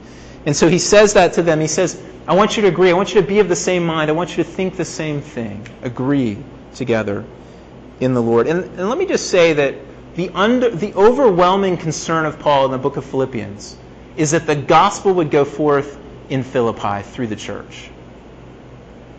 And 0.48 0.56
so 0.56 0.68
he 0.68 0.80
says 0.80 1.14
that 1.14 1.34
to 1.34 1.44
them. 1.44 1.60
He 1.60 1.68
says, 1.68 2.02
I 2.28 2.34
want 2.34 2.58
you 2.58 2.64
to 2.64 2.70
agree. 2.70 2.90
I 2.90 2.94
want 2.94 3.14
you 3.14 3.22
to 3.22 3.28
be 3.28 3.40
of 3.40 3.50
the 3.50 3.56
same 3.56 3.86
mind. 3.86 4.10
I 4.10 4.14
want 4.14 4.36
you 4.36 4.44
to 4.44 4.50
think 4.50 4.76
the 4.76 4.86
same 4.86 5.22
thing. 5.22 5.68
Agree 5.84 6.38
together 6.74 7.24
in 8.00 8.16
the 8.16 8.22
Lord. 8.22 8.48
And, 8.48 8.64
and 8.64 8.90
let 8.90 8.98
me 8.98 9.06
just 9.06 9.30
say 9.30 9.54
that 9.54 9.76
the, 10.16 10.30
under, 10.30 10.72
the 10.72 10.94
overwhelming 10.96 11.78
concern 11.78 12.26
of 12.26 12.40
Paul 12.40 12.66
in 12.66 12.72
the 12.72 12.78
book 12.80 12.98
of 12.98 13.06
Philippians 13.06 13.78
is 14.18 14.32
that 14.32 14.48
the 14.48 14.56
gospel 14.56 15.14
would 15.14 15.30
go 15.30 15.46
forth 15.46 16.00
in 16.30 16.44
Philippi 16.44 17.02
through 17.04 17.28
the 17.28 17.36
church. 17.36 17.90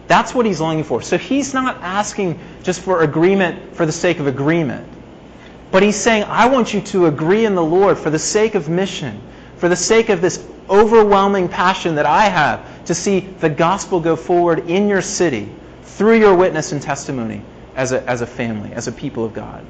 That's 0.07 0.35
what 0.35 0.45
he's 0.45 0.61
longing 0.61 0.85
for. 0.85 1.03
So 1.03 1.17
he's 1.19 1.55
not 1.55 1.77
asking 1.83 2.39
just 2.63 2.81
for 2.81 3.03
agreement 3.03 3.77
for 3.77 3.87
the 3.87 3.93
sake 3.93 4.19
of 4.19 4.27
agreement. 4.27 4.87
But 5.71 5.85
he's 5.85 5.97
saying, 5.97 6.25
I 6.25 6.49
want 6.49 6.75
you 6.75 6.81
to 6.81 7.07
agree 7.07 7.45
in 7.45 7.55
the 7.55 7.65
Lord 7.65 7.97
for 7.97 8.11
the 8.11 8.19
sake 8.19 8.57
of 8.57 8.69
mission, 8.69 9.21
for 9.57 9.69
the 9.69 9.77
sake 9.77 10.09
of 10.09 10.21
this 10.21 10.45
overwhelming 10.69 11.49
passion 11.49 11.95
that 11.95 12.07
I 12.07 12.25
have 12.25 12.85
to 12.87 12.95
see 12.95 13.21
the 13.21 13.49
gospel 13.49 14.01
go 14.01 14.17
forward 14.17 14.69
in 14.69 14.89
your 14.89 15.03
city 15.03 15.49
through 15.83 16.19
your 16.19 16.35
witness 16.35 16.73
and 16.73 16.83
testimony 16.83 17.43
as 17.77 17.93
a, 17.93 18.03
as 18.09 18.21
a 18.21 18.27
family, 18.27 18.73
as 18.73 18.89
a 18.89 18.93
people 18.93 19.25
of 19.25 19.33
God. 19.33 19.65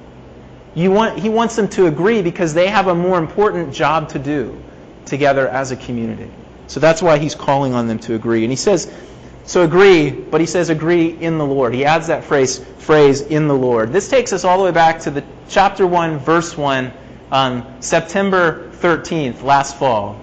Want, 0.74 1.18
he 1.18 1.28
wants 1.28 1.56
them 1.56 1.68
to 1.70 1.86
agree 1.86 2.22
because 2.22 2.54
they 2.54 2.68
have 2.68 2.86
a 2.86 2.94
more 2.94 3.18
important 3.18 3.74
job 3.74 4.08
to 4.10 4.18
do 4.18 4.58
together 5.04 5.48
as 5.48 5.72
a 5.72 5.76
community. 5.76 6.30
So 6.70 6.78
that's 6.78 7.02
why 7.02 7.18
he's 7.18 7.34
calling 7.34 7.74
on 7.74 7.88
them 7.88 7.98
to 7.98 8.14
agree. 8.14 8.44
And 8.44 8.52
he 8.52 8.56
says, 8.56 8.88
so 9.42 9.64
agree, 9.64 10.10
but 10.10 10.40
he 10.40 10.46
says 10.46 10.70
agree 10.70 11.08
in 11.08 11.36
the 11.36 11.44
Lord. 11.44 11.74
He 11.74 11.84
adds 11.84 12.06
that 12.06 12.22
phrase, 12.22 12.60
phrase 12.78 13.22
in 13.22 13.48
the 13.48 13.56
Lord. 13.56 13.92
This 13.92 14.08
takes 14.08 14.32
us 14.32 14.44
all 14.44 14.56
the 14.56 14.62
way 14.62 14.70
back 14.70 15.00
to 15.00 15.10
the 15.10 15.24
chapter 15.48 15.84
1, 15.84 16.18
verse 16.18 16.56
1, 16.56 16.92
on 17.32 17.82
September 17.82 18.70
13th, 18.74 19.42
last 19.42 19.80
fall, 19.80 20.14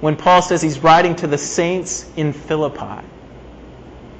when 0.00 0.14
Paul 0.14 0.40
says 0.40 0.62
he's 0.62 0.78
writing 0.78 1.16
to 1.16 1.26
the 1.26 1.36
saints 1.38 2.08
in 2.14 2.32
Philippi 2.32 3.04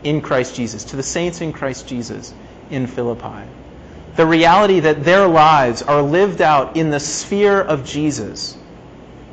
in 0.03 0.23
Christ 0.23 0.57
Jesus, 0.57 0.83
to 0.87 0.97
the 0.97 1.03
saints 1.05 1.43
in 1.43 1.53
Christ 1.53 1.87
Jesus 1.87 2.35
in 2.71 2.89
Philippi. 2.89 3.49
The 4.17 4.27
reality 4.27 4.81
that 4.81 5.05
their 5.05 5.29
lives 5.29 5.83
are 5.83 6.03
lived 6.03 6.43
out 6.43 6.77
in 6.77 6.91
the 6.91 6.99
sphere 6.99 7.61
of 7.61 7.85
Jesus, 7.85 8.57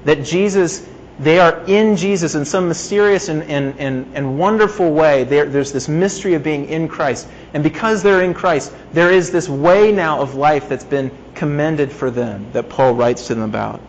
that 0.05 0.23
Jesus 0.23 0.87
they 1.19 1.39
are 1.39 1.63
in 1.65 1.97
Jesus 1.97 2.35
in 2.35 2.45
some 2.45 2.67
mysterious 2.67 3.27
and, 3.27 3.41
and, 3.43 3.79
and, 3.79 4.05
and 4.13 4.37
wonderful 4.37 4.91
way. 4.91 5.23
There, 5.23 5.45
there's 5.45 5.71
this 5.71 5.89
mystery 5.89 6.35
of 6.35 6.43
being 6.43 6.65
in 6.65 6.87
Christ. 6.87 7.27
And 7.53 7.63
because 7.63 8.03
they're 8.03 8.21
in 8.21 8.35
Christ, 8.35 8.71
there 8.93 9.11
is 9.11 9.31
this 9.31 9.49
way 9.49 9.91
now 9.91 10.21
of 10.21 10.35
life 10.35 10.69
that's 10.69 10.83
been 10.83 11.09
commended 11.33 11.91
for 11.91 12.11
them 12.11 12.45
that 12.51 12.69
Paul 12.69 12.93
writes 12.93 13.27
to 13.27 13.35
them 13.35 13.43
about. 13.43 13.81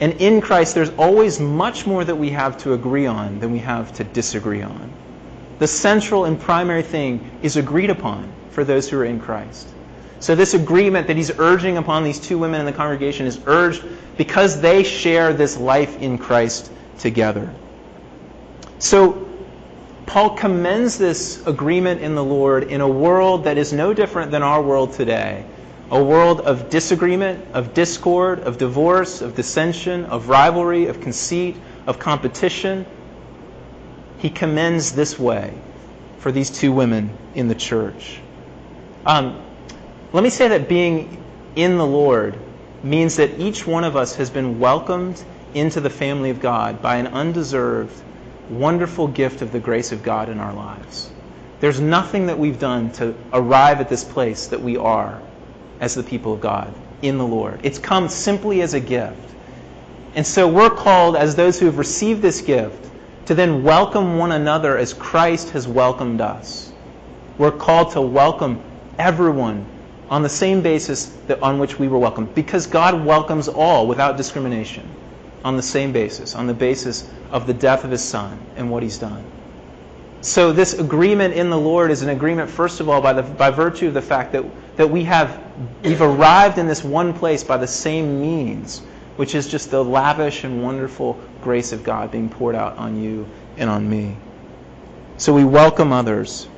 And 0.00 0.12
in 0.20 0.42
Christ, 0.42 0.74
there's 0.74 0.90
always 0.98 1.40
much 1.40 1.86
more 1.86 2.04
that 2.04 2.16
we 2.16 2.28
have 2.30 2.58
to 2.58 2.74
agree 2.74 3.06
on 3.06 3.40
than 3.40 3.50
we 3.50 3.60
have 3.60 3.94
to 3.94 4.04
disagree 4.04 4.60
on. 4.60 4.92
The 5.58 5.66
central 5.66 6.26
and 6.26 6.38
primary 6.38 6.82
thing 6.82 7.38
is 7.42 7.56
agreed 7.56 7.88
upon 7.88 8.30
for 8.50 8.64
those 8.64 8.90
who 8.90 8.98
are 8.98 9.06
in 9.06 9.18
Christ. 9.18 9.66
So, 10.18 10.34
this 10.34 10.54
agreement 10.54 11.06
that 11.08 11.16
he's 11.16 11.30
urging 11.38 11.76
upon 11.76 12.04
these 12.04 12.18
two 12.18 12.38
women 12.38 12.60
in 12.60 12.66
the 12.66 12.72
congregation 12.72 13.26
is 13.26 13.38
urged 13.46 13.84
because 14.16 14.60
they 14.60 14.82
share 14.82 15.32
this 15.32 15.58
life 15.58 16.00
in 16.00 16.16
Christ 16.16 16.72
together. 16.98 17.52
So, 18.78 19.28
Paul 20.06 20.30
commends 20.30 20.96
this 20.96 21.46
agreement 21.46 22.00
in 22.00 22.14
the 22.14 22.24
Lord 22.24 22.64
in 22.64 22.80
a 22.80 22.88
world 22.88 23.44
that 23.44 23.58
is 23.58 23.72
no 23.72 23.92
different 23.92 24.30
than 24.30 24.42
our 24.42 24.62
world 24.62 24.92
today 24.92 25.44
a 25.90 26.02
world 26.02 26.40
of 26.40 26.68
disagreement, 26.68 27.46
of 27.52 27.72
discord, 27.72 28.40
of 28.40 28.58
divorce, 28.58 29.20
of 29.20 29.36
dissension, 29.36 30.04
of 30.06 30.28
rivalry, 30.28 30.86
of 30.86 31.00
conceit, 31.00 31.56
of 31.86 31.98
competition. 31.98 32.84
He 34.18 34.30
commends 34.30 34.92
this 34.92 35.18
way 35.18 35.54
for 36.18 36.32
these 36.32 36.50
two 36.50 36.72
women 36.72 37.16
in 37.34 37.46
the 37.46 37.54
church. 37.54 38.20
Um, 39.04 39.45
let 40.16 40.22
me 40.22 40.30
say 40.30 40.48
that 40.48 40.66
being 40.66 41.22
in 41.56 41.76
the 41.76 41.84
Lord 41.84 42.38
means 42.82 43.16
that 43.16 43.38
each 43.38 43.66
one 43.66 43.84
of 43.84 43.96
us 43.96 44.16
has 44.16 44.30
been 44.30 44.58
welcomed 44.58 45.22
into 45.52 45.78
the 45.78 45.90
family 45.90 46.30
of 46.30 46.40
God 46.40 46.80
by 46.80 46.96
an 46.96 47.08
undeserved, 47.08 47.94
wonderful 48.48 49.08
gift 49.08 49.42
of 49.42 49.52
the 49.52 49.60
grace 49.60 49.92
of 49.92 50.02
God 50.02 50.30
in 50.30 50.40
our 50.40 50.54
lives. 50.54 51.10
There's 51.60 51.80
nothing 51.80 52.28
that 52.28 52.38
we've 52.38 52.58
done 52.58 52.92
to 52.92 53.14
arrive 53.30 53.82
at 53.82 53.90
this 53.90 54.04
place 54.04 54.46
that 54.46 54.62
we 54.62 54.78
are 54.78 55.20
as 55.80 55.94
the 55.94 56.02
people 56.02 56.32
of 56.32 56.40
God 56.40 56.72
in 57.02 57.18
the 57.18 57.26
Lord. 57.26 57.60
It's 57.62 57.78
come 57.78 58.08
simply 58.08 58.62
as 58.62 58.72
a 58.72 58.80
gift. 58.80 59.34
And 60.14 60.26
so 60.26 60.48
we're 60.48 60.70
called, 60.70 61.16
as 61.16 61.36
those 61.36 61.60
who 61.60 61.66
have 61.66 61.76
received 61.76 62.22
this 62.22 62.40
gift, 62.40 62.90
to 63.26 63.34
then 63.34 63.62
welcome 63.62 64.16
one 64.16 64.32
another 64.32 64.78
as 64.78 64.94
Christ 64.94 65.50
has 65.50 65.68
welcomed 65.68 66.22
us. 66.22 66.72
We're 67.36 67.50
called 67.50 67.92
to 67.92 68.00
welcome 68.00 68.62
everyone 68.98 69.66
on 70.08 70.22
the 70.22 70.28
same 70.28 70.62
basis 70.62 71.06
that 71.26 71.42
on 71.42 71.58
which 71.58 71.78
we 71.78 71.88
were 71.88 71.98
welcomed. 71.98 72.34
Because 72.34 72.66
God 72.66 73.04
welcomes 73.04 73.48
all 73.48 73.86
without 73.86 74.16
discrimination 74.16 74.88
on 75.44 75.56
the 75.56 75.62
same 75.62 75.92
basis, 75.92 76.34
on 76.34 76.46
the 76.46 76.54
basis 76.54 77.10
of 77.30 77.46
the 77.46 77.54
death 77.54 77.84
of 77.84 77.90
his 77.90 78.02
son 78.02 78.38
and 78.56 78.70
what 78.70 78.82
he's 78.82 78.98
done. 78.98 79.24
So 80.20 80.52
this 80.52 80.74
agreement 80.74 81.34
in 81.34 81.50
the 81.50 81.58
Lord 81.58 81.90
is 81.90 82.02
an 82.02 82.08
agreement, 82.08 82.50
first 82.50 82.80
of 82.80 82.88
all, 82.88 83.00
by, 83.00 83.12
the, 83.12 83.22
by 83.22 83.50
virtue 83.50 83.86
of 83.86 83.94
the 83.94 84.02
fact 84.02 84.32
that, 84.32 84.44
that 84.76 84.90
we 84.90 85.04
have 85.04 85.40
we've 85.84 86.02
arrived 86.02 86.58
in 86.58 86.66
this 86.66 86.82
one 86.82 87.12
place 87.12 87.44
by 87.44 87.56
the 87.56 87.66
same 87.66 88.20
means, 88.20 88.82
which 89.16 89.34
is 89.34 89.46
just 89.46 89.70
the 89.70 89.84
lavish 89.84 90.44
and 90.44 90.62
wonderful 90.62 91.20
grace 91.40 91.72
of 91.72 91.84
God 91.84 92.10
being 92.10 92.28
poured 92.28 92.56
out 92.56 92.76
on 92.76 93.00
you 93.00 93.26
and 93.56 93.70
on 93.70 93.88
me. 93.88 94.16
So 95.16 95.32
we 95.32 95.44
welcome 95.44 95.92
others. 95.92 96.48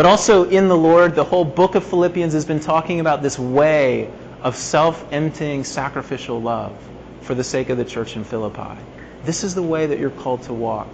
But 0.00 0.06
also 0.06 0.48
in 0.48 0.68
the 0.68 0.76
Lord, 0.78 1.14
the 1.14 1.24
whole 1.24 1.44
book 1.44 1.74
of 1.74 1.84
Philippians 1.84 2.32
has 2.32 2.46
been 2.46 2.58
talking 2.58 3.00
about 3.00 3.20
this 3.20 3.38
way 3.38 4.10
of 4.40 4.56
self 4.56 5.04
emptying 5.12 5.62
sacrificial 5.62 6.40
love 6.40 6.72
for 7.20 7.34
the 7.34 7.44
sake 7.44 7.68
of 7.68 7.76
the 7.76 7.84
church 7.84 8.16
in 8.16 8.24
Philippi. 8.24 8.80
This 9.26 9.44
is 9.44 9.54
the 9.54 9.62
way 9.62 9.84
that 9.84 9.98
you're 9.98 10.08
called 10.08 10.40
to 10.44 10.54
walk. 10.54 10.88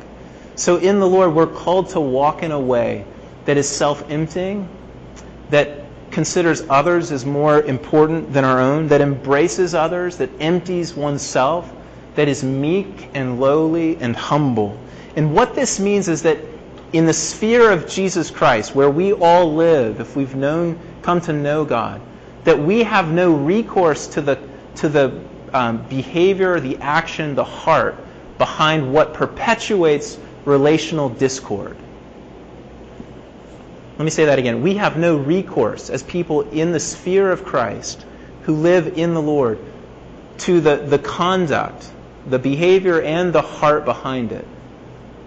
So 0.56 0.78
in 0.78 0.98
the 0.98 1.06
Lord, 1.06 1.36
we're 1.36 1.46
called 1.46 1.90
to 1.90 2.00
walk 2.00 2.42
in 2.42 2.50
a 2.50 2.58
way 2.58 3.04
that 3.44 3.56
is 3.56 3.68
self 3.68 4.10
emptying, 4.10 4.68
that 5.50 5.84
considers 6.10 6.64
others 6.68 7.12
as 7.12 7.24
more 7.24 7.62
important 7.62 8.32
than 8.32 8.44
our 8.44 8.58
own, 8.58 8.88
that 8.88 9.00
embraces 9.00 9.72
others, 9.72 10.16
that 10.16 10.30
empties 10.40 10.94
oneself, 10.94 11.72
that 12.16 12.26
is 12.26 12.42
meek 12.42 13.08
and 13.14 13.38
lowly 13.38 13.98
and 13.98 14.16
humble. 14.16 14.76
And 15.14 15.32
what 15.32 15.54
this 15.54 15.78
means 15.78 16.08
is 16.08 16.22
that 16.22 16.38
in 16.96 17.06
the 17.06 17.12
sphere 17.12 17.70
of 17.70 17.88
Jesus 17.88 18.30
Christ, 18.30 18.74
where 18.74 18.88
we 18.88 19.12
all 19.12 19.54
live, 19.54 20.00
if 20.00 20.16
we've 20.16 20.34
known, 20.34 20.78
come 21.02 21.20
to 21.22 21.32
know 21.32 21.64
God, 21.64 22.00
that 22.44 22.58
we 22.58 22.84
have 22.84 23.12
no 23.12 23.34
recourse 23.34 24.06
to 24.08 24.22
the, 24.22 24.38
to 24.76 24.88
the 24.88 25.20
um, 25.52 25.86
behavior, 25.88 26.58
the 26.58 26.76
action, 26.78 27.34
the 27.34 27.44
heart 27.44 27.96
behind 28.38 28.92
what 28.92 29.14
perpetuates 29.14 30.18
relational 30.44 31.08
discord. 31.08 31.76
Let 33.98 34.04
me 34.04 34.10
say 34.10 34.26
that 34.26 34.38
again. 34.38 34.62
We 34.62 34.74
have 34.74 34.96
no 34.96 35.16
recourse 35.16 35.90
as 35.90 36.02
people 36.02 36.42
in 36.50 36.72
the 36.72 36.80
sphere 36.80 37.30
of 37.30 37.44
Christ 37.44 38.04
who 38.42 38.54
live 38.54 38.98
in 38.98 39.14
the 39.14 39.22
Lord 39.22 39.58
to 40.38 40.60
the, 40.60 40.76
the 40.76 40.98
conduct, 40.98 41.90
the 42.26 42.38
behavior, 42.38 43.00
and 43.00 43.32
the 43.32 43.42
heart 43.42 43.84
behind 43.84 44.32
it 44.32 44.46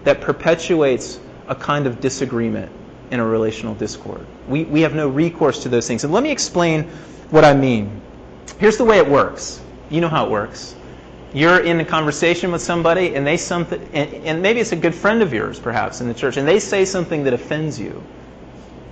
that 0.03 0.21
perpetuates 0.21 1.19
a 1.50 1.56
kind 1.56 1.88
of 1.88 2.00
disagreement 2.00 2.72
in 3.12 3.20
a 3.20 3.25
relational 3.25 3.74
discord. 3.75 4.25
We, 4.48 4.63
we 4.65 4.82
have 4.82 4.96
no 4.96 5.10
recourse 5.10 5.63
to 5.63 5.70
those 5.70 5.88
things. 5.88 6.03
And 6.03 6.13
let 6.13 6.24
me 6.24 6.32
explain 6.32 6.84
what 7.32 7.44
I 7.44 7.53
mean. 7.53 8.01
Here's 8.60 8.77
the 8.77 8.86
way 8.86 8.98
it 8.98 9.08
works. 9.08 9.60
You 9.89 10.01
know 10.01 10.08
how 10.08 10.25
it 10.25 10.32
works. 10.32 10.75
You're 11.34 11.60
in 11.60 11.79
a 11.79 11.86
conversation 11.86 12.51
with 12.51 12.62
somebody, 12.62 13.15
and 13.15 13.25
they 13.25 13.38
something, 13.38 13.82
and, 13.94 14.13
and 14.25 14.41
maybe 14.41 14.60
it's 14.60 14.72
a 14.72 14.75
good 14.75 14.96
friend 14.96 15.22
of 15.22 15.32
yours, 15.32 15.60
perhaps 15.60 16.01
in 16.01 16.08
the 16.08 16.13
church, 16.13 16.38
and 16.38 16.48
they 16.48 16.60
say 16.60 16.86
something 16.86 17.24
that 17.25 17.34
offends 17.34 17.79
you, 17.79 18.03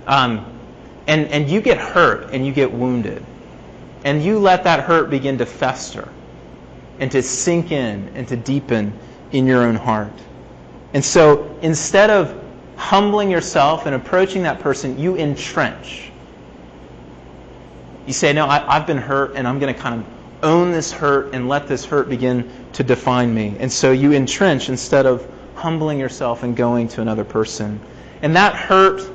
um, 0.06 0.46
and 1.08 1.26
and 1.28 1.50
you 1.50 1.60
get 1.60 1.78
hurt 1.78 2.32
and 2.32 2.46
you 2.46 2.52
get 2.52 2.72
wounded, 2.72 3.24
and 4.04 4.22
you 4.22 4.38
let 4.38 4.64
that 4.64 4.84
hurt 4.84 5.10
begin 5.10 5.38
to 5.38 5.46
fester, 5.46 6.08
and 7.00 7.10
to 7.10 7.22
sink 7.22 7.72
in 7.72 8.08
and 8.14 8.28
to 8.28 8.36
deepen 8.36 8.92
in 9.32 9.46
your 9.46 9.64
own 9.64 9.74
heart. 9.74 10.12
And 10.94 11.04
so 11.04 11.58
instead 11.60 12.08
of 12.08 12.40
humbling 12.88 13.30
yourself 13.30 13.84
and 13.84 13.94
approaching 13.94 14.44
that 14.44 14.60
person, 14.60 14.98
you 14.98 15.14
entrench. 15.14 16.10
You 18.06 18.14
say, 18.14 18.32
No, 18.32 18.46
I, 18.46 18.60
have 18.78 18.86
been 18.86 18.96
hurt, 18.96 19.32
and 19.34 19.46
I'm 19.46 19.58
going 19.58 19.74
to 19.74 19.78
kind 19.78 20.00
of 20.00 20.06
own 20.42 20.72
this 20.72 20.90
hurt 20.90 21.34
and 21.34 21.50
let 21.50 21.68
this 21.68 21.84
hurt 21.84 22.08
begin 22.08 22.50
to 22.72 22.82
define 22.82 23.34
me. 23.34 23.54
And 23.60 23.70
so 23.70 23.92
you 23.92 24.14
entrench 24.14 24.70
instead 24.70 25.04
of 25.04 25.28
humbling 25.54 25.98
yourself 25.98 26.44
and 26.44 26.56
going 26.56 26.88
to 26.88 27.02
another 27.02 27.24
person. 27.24 27.78
And 28.22 28.34
that 28.36 28.54
hurt, 28.54 29.06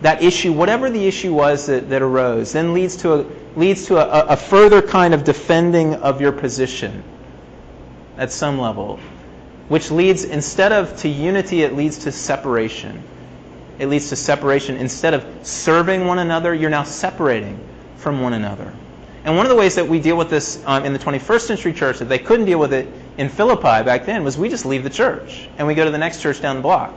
that 0.00 0.22
issue, 0.22 0.54
whatever 0.54 0.88
the 0.88 1.06
issue 1.06 1.34
was 1.34 1.66
that, 1.66 1.90
that 1.90 2.00
arose, 2.00 2.52
then 2.52 2.72
leads 2.72 2.96
to, 2.96 3.20
a, 3.20 3.26
leads 3.54 3.84
to 3.86 3.98
a, 3.98 4.32
a 4.32 4.36
further 4.36 4.80
kind 4.80 5.12
of 5.12 5.24
defending 5.24 5.96
of 5.96 6.22
your 6.22 6.32
position 6.32 7.04
at 8.16 8.32
some 8.32 8.58
level, 8.58 8.98
which 9.68 9.90
leads, 9.90 10.24
instead 10.24 10.72
of 10.72 10.96
to 10.98 11.08
unity, 11.08 11.62
it 11.62 11.74
leads 11.74 11.98
to 11.98 12.12
separation. 12.12 13.02
It 13.78 13.88
leads 13.88 14.08
to 14.10 14.16
separation. 14.16 14.76
Instead 14.76 15.14
of 15.14 15.26
serving 15.42 16.06
one 16.06 16.18
another, 16.18 16.54
you're 16.54 16.70
now 16.70 16.84
separating 16.84 17.58
from 17.96 18.20
one 18.20 18.34
another. 18.34 18.72
And 19.24 19.36
one 19.36 19.46
of 19.46 19.50
the 19.50 19.56
ways 19.56 19.74
that 19.76 19.88
we 19.88 20.00
deal 20.00 20.16
with 20.16 20.28
this 20.28 20.62
um, 20.66 20.84
in 20.84 20.92
the 20.92 20.98
21st 20.98 21.40
century 21.40 21.72
church, 21.72 21.98
that 21.98 22.10
they 22.10 22.18
couldn't 22.18 22.44
deal 22.44 22.58
with 22.58 22.74
it 22.74 22.86
in 23.16 23.30
Philippi 23.30 23.82
back 23.82 24.04
then, 24.04 24.22
was 24.22 24.36
we 24.36 24.50
just 24.50 24.66
leave 24.66 24.84
the 24.84 24.90
church 24.90 25.48
and 25.56 25.66
we 25.66 25.74
go 25.74 25.84
to 25.84 25.90
the 25.90 25.98
next 25.98 26.20
church 26.20 26.42
down 26.42 26.56
the 26.56 26.62
block. 26.62 26.92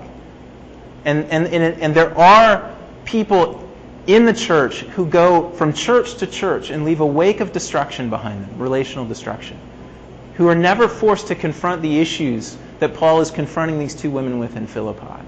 And, 1.05 1.25
and, 1.31 1.47
and, 1.47 1.81
and 1.81 1.95
there 1.95 2.15
are 2.17 2.75
people 3.05 3.65
in 4.07 4.25
the 4.25 4.33
church 4.33 4.81
who 4.81 5.05
go 5.05 5.51
from 5.51 5.71
church 5.71 6.15
to 6.15 6.27
church 6.27 6.69
and 6.69 6.83
leave 6.83 6.99
a 6.99 7.05
wake 7.05 7.39
of 7.39 7.53
destruction 7.53 8.09
behind 8.09 8.43
them, 8.43 8.59
relational 8.59 9.05
destruction, 9.05 9.57
who 10.37 10.47
are 10.47 10.55
never 10.55 10.87
forced 10.87 11.27
to 11.27 11.35
confront 11.35 11.81
the 11.81 11.99
issues 11.99 12.57
that 12.79 12.93
Paul 12.93 13.21
is 13.21 13.31
confronting 13.31 13.79
these 13.79 13.95
two 13.95 14.11
women 14.11 14.39
with 14.39 14.55
in 14.55 14.67
Philippi. 14.67 15.23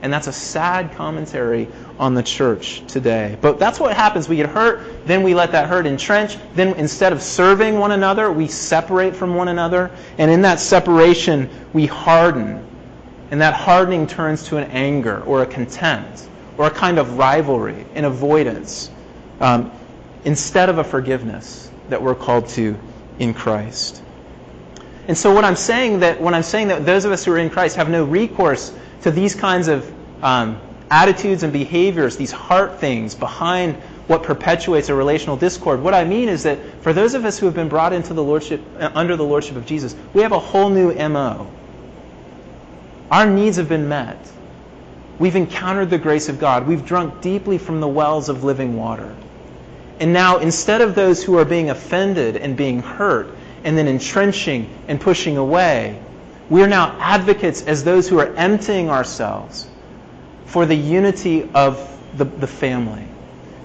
And 0.00 0.12
that's 0.12 0.26
a 0.26 0.32
sad 0.32 0.92
commentary 0.92 1.68
on 1.98 2.14
the 2.14 2.22
church 2.22 2.82
today. 2.86 3.38
But 3.40 3.58
that's 3.58 3.80
what 3.80 3.94
happens. 3.96 4.28
We 4.28 4.36
get 4.36 4.50
hurt, 4.50 5.06
then 5.06 5.22
we 5.22 5.34
let 5.34 5.52
that 5.52 5.68
hurt 5.68 5.86
entrench. 5.86 6.36
Then 6.54 6.74
instead 6.74 7.12
of 7.12 7.22
serving 7.22 7.78
one 7.78 7.92
another, 7.92 8.30
we 8.30 8.46
separate 8.46 9.16
from 9.16 9.34
one 9.34 9.48
another. 9.48 9.90
And 10.18 10.30
in 10.30 10.42
that 10.42 10.60
separation, 10.60 11.48
we 11.72 11.86
harden. 11.86 12.66
And 13.30 13.40
that 13.40 13.54
hardening 13.54 14.06
turns 14.06 14.44
to 14.48 14.58
an 14.58 14.70
anger 14.70 15.22
or 15.22 15.42
a 15.42 15.46
contempt 15.46 16.28
or 16.58 16.66
a 16.66 16.70
kind 16.70 16.98
of 16.98 17.16
rivalry, 17.16 17.86
an 17.94 18.04
avoidance, 18.04 18.90
um, 19.40 19.72
instead 20.24 20.68
of 20.68 20.78
a 20.78 20.84
forgiveness 20.84 21.70
that 21.88 22.02
we're 22.02 22.14
called 22.14 22.48
to 22.48 22.76
in 23.18 23.34
Christ. 23.34 24.03
And 25.06 25.16
so 25.16 25.34
what 25.34 25.44
I'm 25.44 25.56
saying 25.56 26.00
that 26.00 26.20
when 26.20 26.34
I'm 26.34 26.42
saying 26.42 26.68
that 26.68 26.86
those 26.86 27.04
of 27.04 27.12
us 27.12 27.24
who 27.24 27.32
are 27.32 27.38
in 27.38 27.50
Christ 27.50 27.76
have 27.76 27.90
no 27.90 28.04
recourse 28.04 28.72
to 29.02 29.10
these 29.10 29.34
kinds 29.34 29.68
of 29.68 29.92
um, 30.22 30.58
attitudes 30.90 31.42
and 31.42 31.52
behaviors, 31.52 32.16
these 32.16 32.32
heart 32.32 32.78
things 32.78 33.14
behind 33.14 33.74
what 34.06 34.22
perpetuates 34.22 34.88
a 34.88 34.94
relational 34.94 35.36
discord. 35.36 35.80
What 35.82 35.94
I 35.94 36.04
mean 36.04 36.28
is 36.28 36.42
that 36.42 36.58
for 36.82 36.92
those 36.92 37.14
of 37.14 37.24
us 37.24 37.38
who 37.38 37.46
have 37.46 37.54
been 37.54 37.68
brought 37.68 37.92
into 37.92 38.14
the 38.14 38.22
lordship 38.22 38.62
uh, 38.78 38.90
under 38.94 39.16
the 39.16 39.24
lordship 39.24 39.56
of 39.56 39.66
Jesus, 39.66 39.94
we 40.12 40.22
have 40.22 40.32
a 40.32 40.38
whole 40.38 40.70
new 40.70 40.92
MO. 41.08 41.50
Our 43.10 43.26
needs 43.26 43.56
have 43.56 43.68
been 43.68 43.88
met. 43.88 44.18
We've 45.18 45.36
encountered 45.36 45.90
the 45.90 45.98
grace 45.98 46.28
of 46.28 46.38
God. 46.38 46.66
We've 46.66 46.84
drunk 46.84 47.20
deeply 47.20 47.58
from 47.58 47.80
the 47.80 47.88
wells 47.88 48.28
of 48.28 48.42
living 48.42 48.76
water. 48.76 49.14
And 50.00 50.12
now, 50.12 50.38
instead 50.38 50.80
of 50.80 50.94
those 50.94 51.22
who 51.22 51.38
are 51.38 51.44
being 51.44 51.70
offended 51.70 52.36
and 52.36 52.56
being 52.56 52.80
hurt 52.80 53.28
and 53.64 53.76
then 53.76 53.88
entrenching 53.88 54.68
and 54.86 55.00
pushing 55.00 55.36
away, 55.36 56.00
we 56.50 56.62
are 56.62 56.68
now 56.68 56.96
advocates 57.00 57.62
as 57.62 57.82
those 57.82 58.08
who 58.08 58.20
are 58.20 58.32
emptying 58.34 58.90
ourselves 58.90 59.66
for 60.46 60.66
the 60.66 60.74
unity 60.74 61.50
of 61.54 61.90
the, 62.16 62.24
the 62.24 62.46
family. 62.46 63.04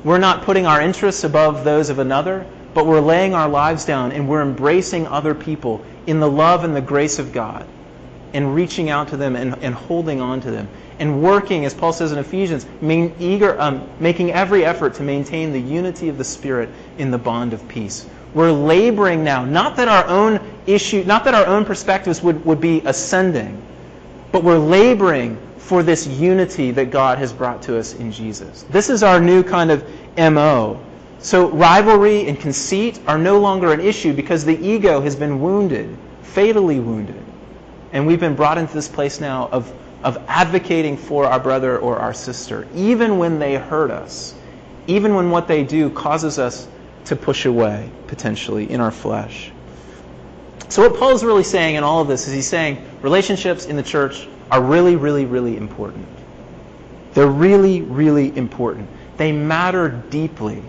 We're 0.03 0.18
not 0.18 0.44
putting 0.44 0.65
our 0.65 0.82
interests 0.82 1.24
above 1.24 1.65
those 1.65 1.89
of 1.89 2.00
another, 2.00 2.46
but 2.74 2.86
we're 2.86 3.01
laying 3.01 3.34
our 3.34 3.50
lives 3.50 3.86
down 3.86 4.13
and 4.13 4.29
we're 4.29 4.41
embracing 4.41 5.06
other 5.08 5.36
people 5.36 5.84
in 6.08 6.20
the 6.20 6.29
love 6.29 6.63
and 6.63 6.75
the 6.75 6.82
grace 6.82 7.20
of 7.20 7.34
God 7.34 7.68
and 8.34 8.56
reaching 8.56 8.89
out 8.89 9.10
to 9.10 9.18
them 9.18 9.36
and, 9.36 9.58
and 9.62 9.75
holding 9.75 10.22
on 10.22 10.39
to 10.41 10.51
them 10.51 10.70
and 11.00 11.24
working, 11.24 11.65
as 11.65 11.74
Paul 11.74 11.94
says 11.94 12.12
in 12.12 12.20
Ephesians, 12.20 12.65
main, 12.82 13.15
eager, 13.20 13.60
um, 13.60 13.89
making 14.00 14.32
every 14.34 14.65
effort 14.65 14.96
to 14.96 15.03
maintain 15.03 15.53
the 15.53 15.60
unity 15.60 16.10
of 16.10 16.18
the 16.18 16.25
Spirit 16.25 16.70
in 16.98 17.10
the 17.10 17.18
bond 17.18 17.53
of 17.53 17.65
peace. 17.70 18.06
We're 18.33 18.51
laboring 18.51 19.24
now, 19.24 19.44
not 19.44 19.75
that 19.77 19.87
our 19.87 20.07
own 20.07 20.39
issue, 20.68 21.03
not 21.05 21.24
that 21.25 21.33
our 21.33 21.48
own 21.48 21.65
perspectives 21.65 22.22
would, 22.22 22.44
would 22.46 22.61
be 22.61 22.81
ascending, 22.85 23.61
but 24.31 24.44
we're 24.44 24.59
laboring 24.59 25.37
for 25.57 25.83
this 25.83 26.07
unity 26.07 26.72
that 26.72 26.92
God 26.92 27.18
has 27.18 27.33
brought 27.33 27.61
to 27.63 27.77
us 27.77 27.94
in 27.96 28.11
Jesus. 28.11 28.65
This 28.70 28.89
is 28.89 29.03
our 29.03 29.20
new 29.20 29.44
kind 29.44 29.72
of 29.72 29.83
MO. 30.18 30.79
So 31.20 31.50
rivalry 31.50 32.27
and 32.27 32.39
conceit 32.39 33.00
are 33.07 33.18
no 33.18 33.39
longer 33.39 33.74
an 33.74 33.81
issue 33.81 34.13
because 34.13 34.46
the 34.46 34.57
ego 34.65 35.01
has 35.01 35.15
been 35.15 35.42
wounded, 35.42 35.96
fatally 36.22 36.79
wounded. 36.79 37.24
And 37.92 38.05
we've 38.05 38.20
been 38.20 38.35
brought 38.35 38.57
into 38.57 38.74
this 38.74 38.87
place 38.87 39.20
now 39.20 39.50
of, 39.51 39.74
of 40.03 40.18
advocating 40.27 40.98
for 40.98 41.25
our 41.25 41.39
brother 41.39 41.77
or 41.79 41.98
our 41.98 42.13
sister, 42.13 42.68
even 42.74 43.18
when 43.18 43.39
they 43.39 43.55
hurt 43.55 43.92
us, 43.92 44.35
even 44.87 45.15
when 45.15 45.29
what 45.29 45.48
they 45.48 45.63
do 45.63 45.89
causes 45.89 46.39
us 46.39 46.68
to 47.09 47.15
push 47.15 47.45
away, 47.45 47.89
potentially, 48.07 48.69
in 48.69 48.79
our 48.79 48.91
flesh. 48.91 49.51
So, 50.69 50.87
what 50.87 51.00
Paul 51.00 51.11
is 51.11 51.24
really 51.24 51.43
saying 51.43 51.75
in 51.75 51.83
all 51.83 52.01
of 52.01 52.07
this 52.07 52.27
is 52.27 52.33
he's 52.33 52.48
saying 52.48 52.83
relationships 53.01 53.65
in 53.65 53.75
the 53.75 53.83
church 53.83 54.27
are 54.51 54.61
really, 54.61 54.95
really, 54.95 55.25
really 55.25 55.57
important. 55.57 56.07
They're 57.13 57.27
really, 57.27 57.81
really 57.81 58.35
important. 58.37 58.87
They 59.17 59.31
matter 59.31 59.89
deeply. 59.89 60.63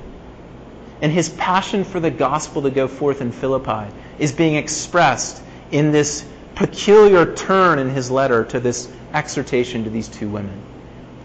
And 1.03 1.13
his 1.13 1.29
passion 1.31 1.85
for 1.85 2.01
the 2.01 2.11
gospel 2.11 2.63
to 2.63 2.71
go 2.71 2.89
forth 2.89 3.21
in 3.21 3.33
Philippi 3.33 3.93
is 4.19 4.33
being 4.33 4.55
expressed 4.55 5.43
in 5.71 5.93
this 5.93 6.25
peculiar 6.55 7.35
turn 7.35 7.79
in 7.79 7.91
his 7.91 8.11
letter 8.11 8.45
to 8.47 8.61
this 8.61 8.91
exhortation 9.13 9.85
to 9.85 9.91
these 9.91 10.09
two 10.09 10.29
women. 10.29 10.59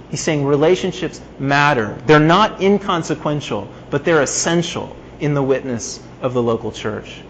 He's 0.09 0.21
saying 0.21 0.45
relationships 0.45 1.21
matter. 1.39 1.97
They're 2.05 2.19
not 2.19 2.61
inconsequential, 2.61 3.69
but 3.89 4.03
they're 4.03 4.21
essential 4.21 4.95
in 5.19 5.33
the 5.33 5.43
witness 5.43 6.01
of 6.21 6.33
the 6.33 6.41
local 6.41 6.71
church 6.71 7.21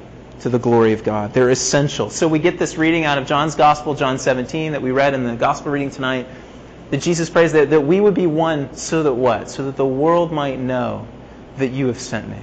to 0.41 0.49
the 0.49 0.59
glory 0.59 0.93
of 0.93 1.03
God. 1.03 1.33
They're 1.33 1.49
essential. 1.49 2.09
So 2.09 2.27
we 2.27 2.39
get 2.39 2.59
this 2.59 2.77
reading 2.77 3.03
out 3.03 3.17
of 3.17 3.25
John's 3.25 3.55
Gospel, 3.55 3.95
John 3.95 4.19
17, 4.19 4.73
that 4.73 4.81
we 4.81 4.91
read 4.91 5.13
in 5.13 5.23
the 5.23 5.35
Gospel 5.35 5.71
reading 5.71 5.89
tonight, 5.89 6.27
that 6.91 7.01
Jesus 7.01 7.29
prays 7.29 7.53
that, 7.53 7.69
that 7.71 7.81
we 7.81 7.99
would 7.99 8.13
be 8.13 8.27
one 8.27 8.75
so 8.75 9.03
that 9.03 9.13
what? 9.13 9.49
So 9.49 9.65
that 9.65 9.75
the 9.75 9.85
world 9.85 10.31
might 10.31 10.59
know 10.59 11.07
that 11.57 11.69
you 11.69 11.87
have 11.87 11.99
sent 11.99 12.29
me. 12.29 12.37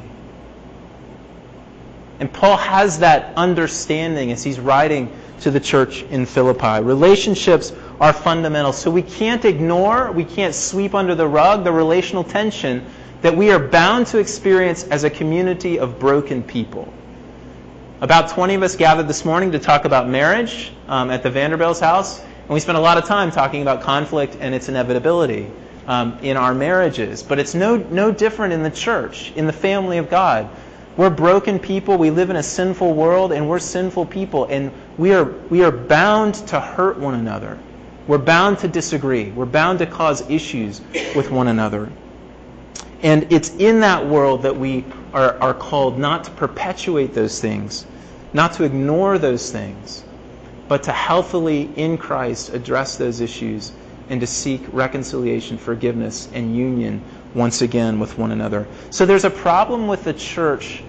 And 2.18 2.32
Paul 2.32 2.56
has 2.56 3.00
that 3.00 3.36
understanding 3.36 4.32
as 4.32 4.42
he's 4.42 4.60
writing 4.60 5.12
to 5.40 5.50
the 5.50 5.60
church 5.60 6.02
in 6.04 6.24
Philippi. 6.24 6.80
Relationships 6.82 7.72
are 8.00 8.12
fundamental. 8.12 8.72
So 8.72 8.90
we 8.90 9.02
can't 9.02 9.44
ignore, 9.44 10.12
we 10.12 10.24
can't 10.24 10.54
sweep 10.54 10.94
under 10.94 11.14
the 11.14 11.26
rug 11.26 11.64
the 11.64 11.72
relational 11.72 12.24
tension 12.24 12.86
that 13.22 13.36
we 13.36 13.50
are 13.50 13.58
bound 13.58 14.08
to 14.08 14.18
experience 14.18 14.84
as 14.84 15.04
a 15.04 15.10
community 15.10 15.78
of 15.78 15.98
broken 15.98 16.42
people. 16.42 16.92
About 18.00 18.30
20 18.30 18.54
of 18.54 18.62
us 18.64 18.74
gathered 18.74 19.06
this 19.06 19.24
morning 19.24 19.52
to 19.52 19.60
talk 19.60 19.84
about 19.84 20.08
marriage 20.08 20.72
um, 20.88 21.08
at 21.10 21.22
the 21.22 21.30
Vanderbilt's 21.30 21.78
house, 21.78 22.20
and 22.20 22.50
we 22.50 22.58
spent 22.58 22.76
a 22.76 22.80
lot 22.80 22.98
of 22.98 23.04
time 23.04 23.30
talking 23.30 23.62
about 23.62 23.82
conflict 23.82 24.36
and 24.40 24.52
its 24.54 24.68
inevitability 24.68 25.48
um, 25.86 26.18
in 26.20 26.36
our 26.36 26.52
marriages. 26.52 27.22
But 27.22 27.38
it's 27.38 27.54
no, 27.54 27.76
no 27.76 28.10
different 28.10 28.52
in 28.52 28.64
the 28.64 28.70
church, 28.70 29.32
in 29.36 29.46
the 29.46 29.52
family 29.52 29.98
of 29.98 30.10
God. 30.10 30.50
We're 30.96 31.10
broken 31.10 31.60
people. 31.60 31.96
We 31.96 32.10
live 32.10 32.28
in 32.28 32.36
a 32.36 32.42
sinful 32.42 32.92
world, 32.92 33.30
and 33.30 33.48
we're 33.48 33.60
sinful 33.60 34.06
people, 34.06 34.46
and 34.46 34.72
we 34.98 35.14
are, 35.14 35.24
we 35.24 35.62
are 35.62 35.70
bound 35.70 36.34
to 36.48 36.58
hurt 36.58 36.98
one 36.98 37.14
another. 37.14 37.56
We're 38.08 38.18
bound 38.18 38.58
to 38.58 38.68
disagree. 38.68 39.30
We're 39.30 39.46
bound 39.46 39.78
to 39.78 39.86
cause 39.86 40.28
issues 40.28 40.80
with 41.14 41.30
one 41.30 41.46
another. 41.46 41.88
And 43.02 43.32
it's 43.32 43.50
in 43.56 43.80
that 43.80 44.06
world 44.06 44.42
that 44.42 44.56
we 44.56 44.84
are, 45.12 45.36
are 45.40 45.54
called 45.54 45.98
not 45.98 46.24
to 46.24 46.30
perpetuate 46.30 47.14
those 47.14 47.40
things, 47.40 47.84
not 48.32 48.52
to 48.54 48.64
ignore 48.64 49.18
those 49.18 49.50
things, 49.50 50.04
but 50.68 50.84
to 50.84 50.92
healthily, 50.92 51.68
in 51.76 51.98
Christ, 51.98 52.54
address 52.54 52.96
those 52.96 53.20
issues 53.20 53.72
and 54.08 54.20
to 54.20 54.26
seek 54.26 54.62
reconciliation, 54.72 55.58
forgiveness, 55.58 56.28
and 56.32 56.56
union 56.56 57.02
once 57.34 57.60
again 57.60 57.98
with 57.98 58.16
one 58.18 58.30
another. 58.30 58.66
So 58.90 59.04
there's 59.04 59.24
a 59.24 59.30
problem 59.30 59.88
with 59.88 60.04
the 60.04 60.12
church 60.12 60.82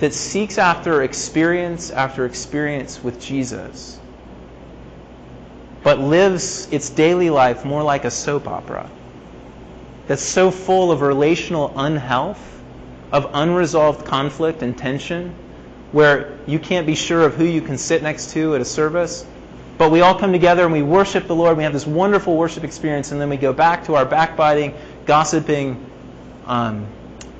that 0.00 0.12
seeks 0.12 0.58
after 0.58 1.02
experience 1.02 1.90
after 1.90 2.26
experience 2.26 3.04
with 3.04 3.20
Jesus, 3.20 4.00
but 5.84 6.00
lives 6.00 6.68
its 6.72 6.90
daily 6.90 7.30
life 7.30 7.64
more 7.64 7.84
like 7.84 8.04
a 8.04 8.10
soap 8.10 8.48
opera 8.48 8.90
that's 10.12 10.22
so 10.22 10.50
full 10.50 10.92
of 10.92 11.00
relational 11.00 11.72
unhealth, 11.74 12.38
of 13.12 13.30
unresolved 13.32 14.04
conflict 14.04 14.60
and 14.60 14.76
tension, 14.76 15.34
where 15.92 16.38
you 16.46 16.58
can't 16.58 16.86
be 16.86 16.94
sure 16.94 17.22
of 17.22 17.34
who 17.34 17.46
you 17.46 17.62
can 17.62 17.78
sit 17.78 18.02
next 18.02 18.32
to 18.32 18.54
at 18.54 18.60
a 18.60 18.64
service. 18.66 19.24
But 19.78 19.90
we 19.90 20.02
all 20.02 20.14
come 20.14 20.30
together 20.30 20.64
and 20.64 20.72
we 20.74 20.82
worship 20.82 21.26
the 21.28 21.34
Lord. 21.34 21.56
We 21.56 21.62
have 21.62 21.72
this 21.72 21.86
wonderful 21.86 22.36
worship 22.36 22.62
experience, 22.62 23.10
and 23.10 23.18
then 23.18 23.30
we 23.30 23.38
go 23.38 23.54
back 23.54 23.86
to 23.86 23.94
our 23.94 24.04
backbiting, 24.04 24.74
gossiping 25.06 25.82
um, 26.44 26.86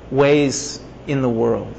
ways 0.09 0.81
in 1.05 1.21
the 1.21 1.29
world. 1.29 1.75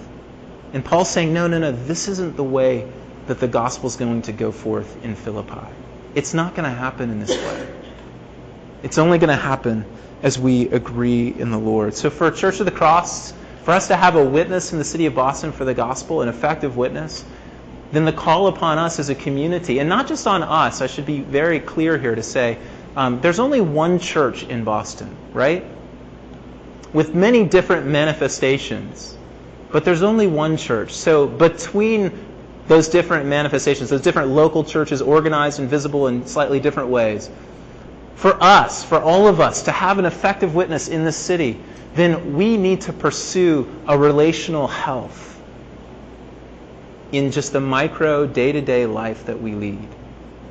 And 0.75 0.85
Paul's 0.85 1.11
saying, 1.11 1.35
no, 1.35 1.49
no, 1.49 1.59
no, 1.59 1.73
this 1.73 2.07
isn't 2.07 2.37
the 2.37 2.45
way 2.45 2.89
that 3.27 3.41
the 3.41 3.49
gospel 3.49 3.89
is 3.89 3.97
going 3.97 4.23
to 4.23 4.33
go 4.33 4.53
forth 4.53 5.05
in 5.05 5.17
Philippi. 5.17 5.67
It's 6.15 6.35
not 6.35 6.55
going 6.55 6.71
to 6.71 6.77
happen 6.77 7.11
in 7.11 7.19
this 7.19 7.33
way. 7.33 7.74
It's 8.85 8.99
only 8.99 9.17
going 9.17 9.31
to 9.31 9.43
happen 9.43 9.87
as 10.23 10.39
we 10.39 10.69
agree 10.69 11.29
in 11.29 11.51
the 11.51 11.59
Lord. 11.59 11.95
So 11.95 12.11
for 12.11 12.31
Church 12.31 12.61
of 12.61 12.67
the 12.67 12.71
Cross, 12.71 13.33
for 13.63 13.71
us 13.71 13.89
to 13.89 13.97
have 13.97 14.15
a 14.15 14.23
witness 14.23 14.75
in 14.75 14.79
the 14.79 14.85
city 14.85 15.07
of 15.07 15.15
Boston 15.15 15.53
for 15.53 15.65
the 15.65 15.73
gospel, 15.73 16.21
an 16.21 16.29
effective 16.29 16.77
witness, 16.77 17.25
then 17.93 18.05
the 18.05 18.13
call 18.13 18.47
upon 18.47 18.77
us 18.77 18.99
as 18.99 19.09
a 19.09 19.15
community, 19.15 19.79
and 19.79 19.89
not 19.89 20.07
just 20.07 20.27
on 20.27 20.43
us, 20.43 20.83
I 20.83 20.87
should 20.87 21.07
be 21.07 21.21
very 21.21 21.61
clear 21.61 21.97
here 21.97 22.15
to 22.15 22.23
say, 22.23 22.59
um, 22.95 23.23
there's 23.23 23.39
only 23.39 23.63
one 23.63 24.01
church 24.01 24.43
in 24.43 24.65
Boston, 24.65 25.17
right? 25.33 25.65
With 26.93 27.15
many 27.15 27.45
different 27.45 27.87
manifestations. 27.87 29.17
But 29.73 29.87
there's 29.87 30.03
only 30.03 30.27
one 30.27 30.59
church. 30.59 30.93
So 30.93 31.27
between 31.27 32.13
those 32.69 32.89
different 32.89 33.27
manifestations, 33.29 33.89
those 33.89 34.03
different 34.03 34.29
local 34.29 34.63
churches 34.63 35.01
organized 35.01 35.59
and 35.59 35.71
visible 35.71 36.07
in 36.07 36.27
slightly 36.27 36.61
different 36.61 36.91
ways, 36.91 37.31
for 38.17 38.41
us, 38.43 38.85
for 38.85 39.01
all 39.01 39.27
of 39.27 39.41
us, 39.41 39.63
to 39.63 39.73
have 39.73 39.99
an 39.99 40.05
effective 40.05 40.55
witness 40.55 40.89
in 40.89 41.05
this 41.05 41.17
city, 41.17 41.61
then 41.95 42.35
we 42.35 42.57
need 42.57 42.81
to 42.83 42.93
pursue 42.93 43.69
a 43.87 43.97
relational 43.97 44.67
health 44.67 45.41
in 47.13 47.31
just 47.31 47.53
the 47.53 47.61
micro 47.61 48.27
day 48.27 48.53
to 48.53 48.61
day 48.61 48.87
life 48.87 49.27
that 49.27 49.41
we 49.41 49.55
lead. 49.55 49.89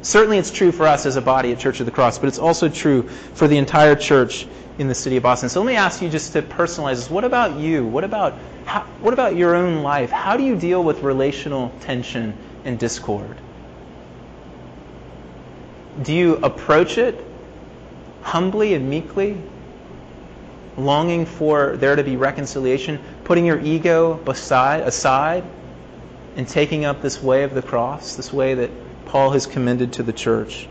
Certainly, 0.02 0.38
it's 0.38 0.52
true 0.52 0.72
for 0.72 0.86
us 0.86 1.06
as 1.06 1.16
a 1.16 1.22
body 1.22 1.52
at 1.54 1.60
Church 1.60 1.80
of 1.80 1.86
the 1.86 1.92
Cross, 1.92 2.20
but 2.20 2.28
it's 2.28 2.40
also 2.40 2.68
true 2.68 3.04
for 3.34 3.48
the 3.48 3.58
entire 3.58 3.96
church 3.96 4.48
in 4.78 4.88
the 4.88 4.96
city 4.96 5.18
of 5.18 5.24
Boston. 5.24 5.50
So 5.50 5.62
let 5.62 5.68
me 5.68 5.76
ask 5.76 6.02
you 6.02 6.10
just 6.10 6.34
to 6.34 6.42
personalize 6.42 6.96
this. 6.96 7.10
What 7.10 7.24
about 7.24 7.58
you? 7.58 7.86
What 7.86 8.04
about, 8.04 8.34
how, 8.66 8.82
what 9.02 9.14
about 9.14 9.36
your 9.36 9.56
own 9.56 9.82
life? 9.84 10.10
How 10.10 10.36
do 10.36 10.44
you 10.44 10.58
deal 10.58 10.84
with 10.84 11.04
relational 11.04 11.72
tension 11.82 12.36
and 12.66 12.78
discord? 12.78 13.38
Do 16.02 16.14
you 16.14 16.36
approach 16.38 16.98
it 16.98 17.24
humbly 18.24 18.74
and 18.74 18.90
meekly, 18.90 19.38
longing 20.78 21.26
for 21.26 21.78
there 21.78 21.96
to 21.96 22.04
be 22.04 22.16
reconciliation, 22.16 23.00
putting 23.24 23.46
your 23.46 23.60
ego 23.60 24.16
beside, 24.16 24.82
aside, 24.82 25.44
and 26.36 26.48
taking 26.48 26.86
up 26.86 27.02
this 27.02 27.22
way 27.22 27.44
of 27.44 27.54
the 27.54 27.62
cross, 27.62 28.16
this 28.16 28.34
way 28.34 28.56
that 28.56 28.72
Paul 29.06 29.32
has 29.32 29.46
commended 29.46 29.94
to 29.94 30.04
the 30.04 30.14
church? 30.14 30.68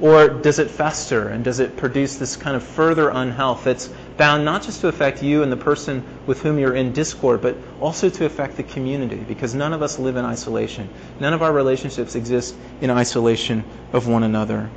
Or 0.00 0.28
does 0.28 0.60
it 0.60 0.70
fester 0.70 1.28
and 1.28 1.42
does 1.42 1.58
it 1.58 1.76
produce 1.76 2.16
this 2.16 2.36
kind 2.36 2.54
of 2.54 2.62
further 2.62 3.08
unhealth 3.08 3.64
that's 3.64 3.88
bound 4.16 4.44
not 4.44 4.62
just 4.62 4.80
to 4.82 4.88
affect 4.88 5.24
you 5.24 5.42
and 5.42 5.50
the 5.50 5.56
person 5.56 6.04
with 6.24 6.40
whom 6.40 6.58
you're 6.58 6.74
in 6.74 6.92
discord, 6.92 7.40
but 7.40 7.56
also 7.80 8.08
to 8.08 8.24
affect 8.24 8.56
the 8.56 8.62
community? 8.62 9.16
Because 9.16 9.54
none 9.56 9.72
of 9.72 9.82
us 9.82 9.98
live 9.98 10.16
in 10.16 10.24
isolation. 10.24 10.88
None 11.18 11.32
of 11.32 11.42
our 11.42 11.52
relationships 11.52 12.14
exist 12.14 12.54
in 12.80 12.90
isolation 12.90 13.64
of 13.92 14.06
one 14.06 14.22
another. 14.22 14.70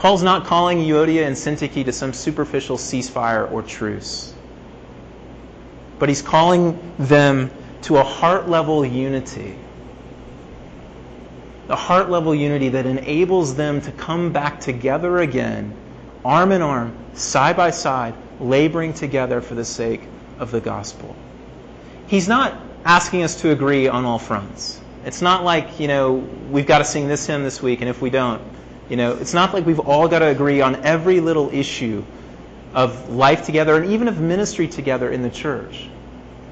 Paul's 0.00 0.22
not 0.22 0.46
calling 0.46 0.78
Euodia 0.78 1.26
and 1.26 1.36
Syntyche 1.36 1.84
to 1.84 1.92
some 1.92 2.14
superficial 2.14 2.78
ceasefire 2.78 3.52
or 3.52 3.60
truce, 3.60 4.32
but 5.98 6.08
he's 6.08 6.22
calling 6.22 6.94
them 6.98 7.50
to 7.82 7.98
a 7.98 8.02
heart 8.02 8.48
level 8.48 8.82
unity. 8.82 9.54
The 11.66 11.76
heart 11.76 12.08
level 12.08 12.34
unity 12.34 12.70
that 12.70 12.86
enables 12.86 13.54
them 13.54 13.82
to 13.82 13.92
come 13.92 14.32
back 14.32 14.58
together 14.58 15.18
again, 15.18 15.76
arm 16.24 16.52
in 16.52 16.62
arm, 16.62 16.96
side 17.12 17.58
by 17.58 17.70
side, 17.70 18.14
laboring 18.40 18.94
together 18.94 19.42
for 19.42 19.54
the 19.54 19.66
sake 19.66 20.00
of 20.38 20.50
the 20.50 20.62
gospel. 20.62 21.14
He's 22.06 22.26
not 22.26 22.58
asking 22.86 23.22
us 23.22 23.38
to 23.42 23.50
agree 23.50 23.86
on 23.86 24.06
all 24.06 24.18
fronts. 24.18 24.80
It's 25.04 25.20
not 25.20 25.44
like, 25.44 25.78
you 25.78 25.88
know, 25.88 26.26
we've 26.50 26.66
got 26.66 26.78
to 26.78 26.86
sing 26.86 27.06
this 27.06 27.26
hymn 27.26 27.44
this 27.44 27.60
week, 27.60 27.82
and 27.82 27.90
if 27.90 28.00
we 28.00 28.08
don't, 28.08 28.40
you 28.90 28.96
know, 28.96 29.12
it's 29.12 29.32
not 29.32 29.54
like 29.54 29.64
we've 29.64 29.78
all 29.78 30.08
got 30.08 30.18
to 30.18 30.26
agree 30.26 30.60
on 30.60 30.84
every 30.84 31.20
little 31.20 31.48
issue 31.54 32.04
of 32.74 33.08
life 33.08 33.46
together 33.46 33.76
and 33.76 33.92
even 33.92 34.08
of 34.08 34.20
ministry 34.20 34.66
together 34.66 35.10
in 35.10 35.22
the 35.22 35.30
church. 35.30 35.88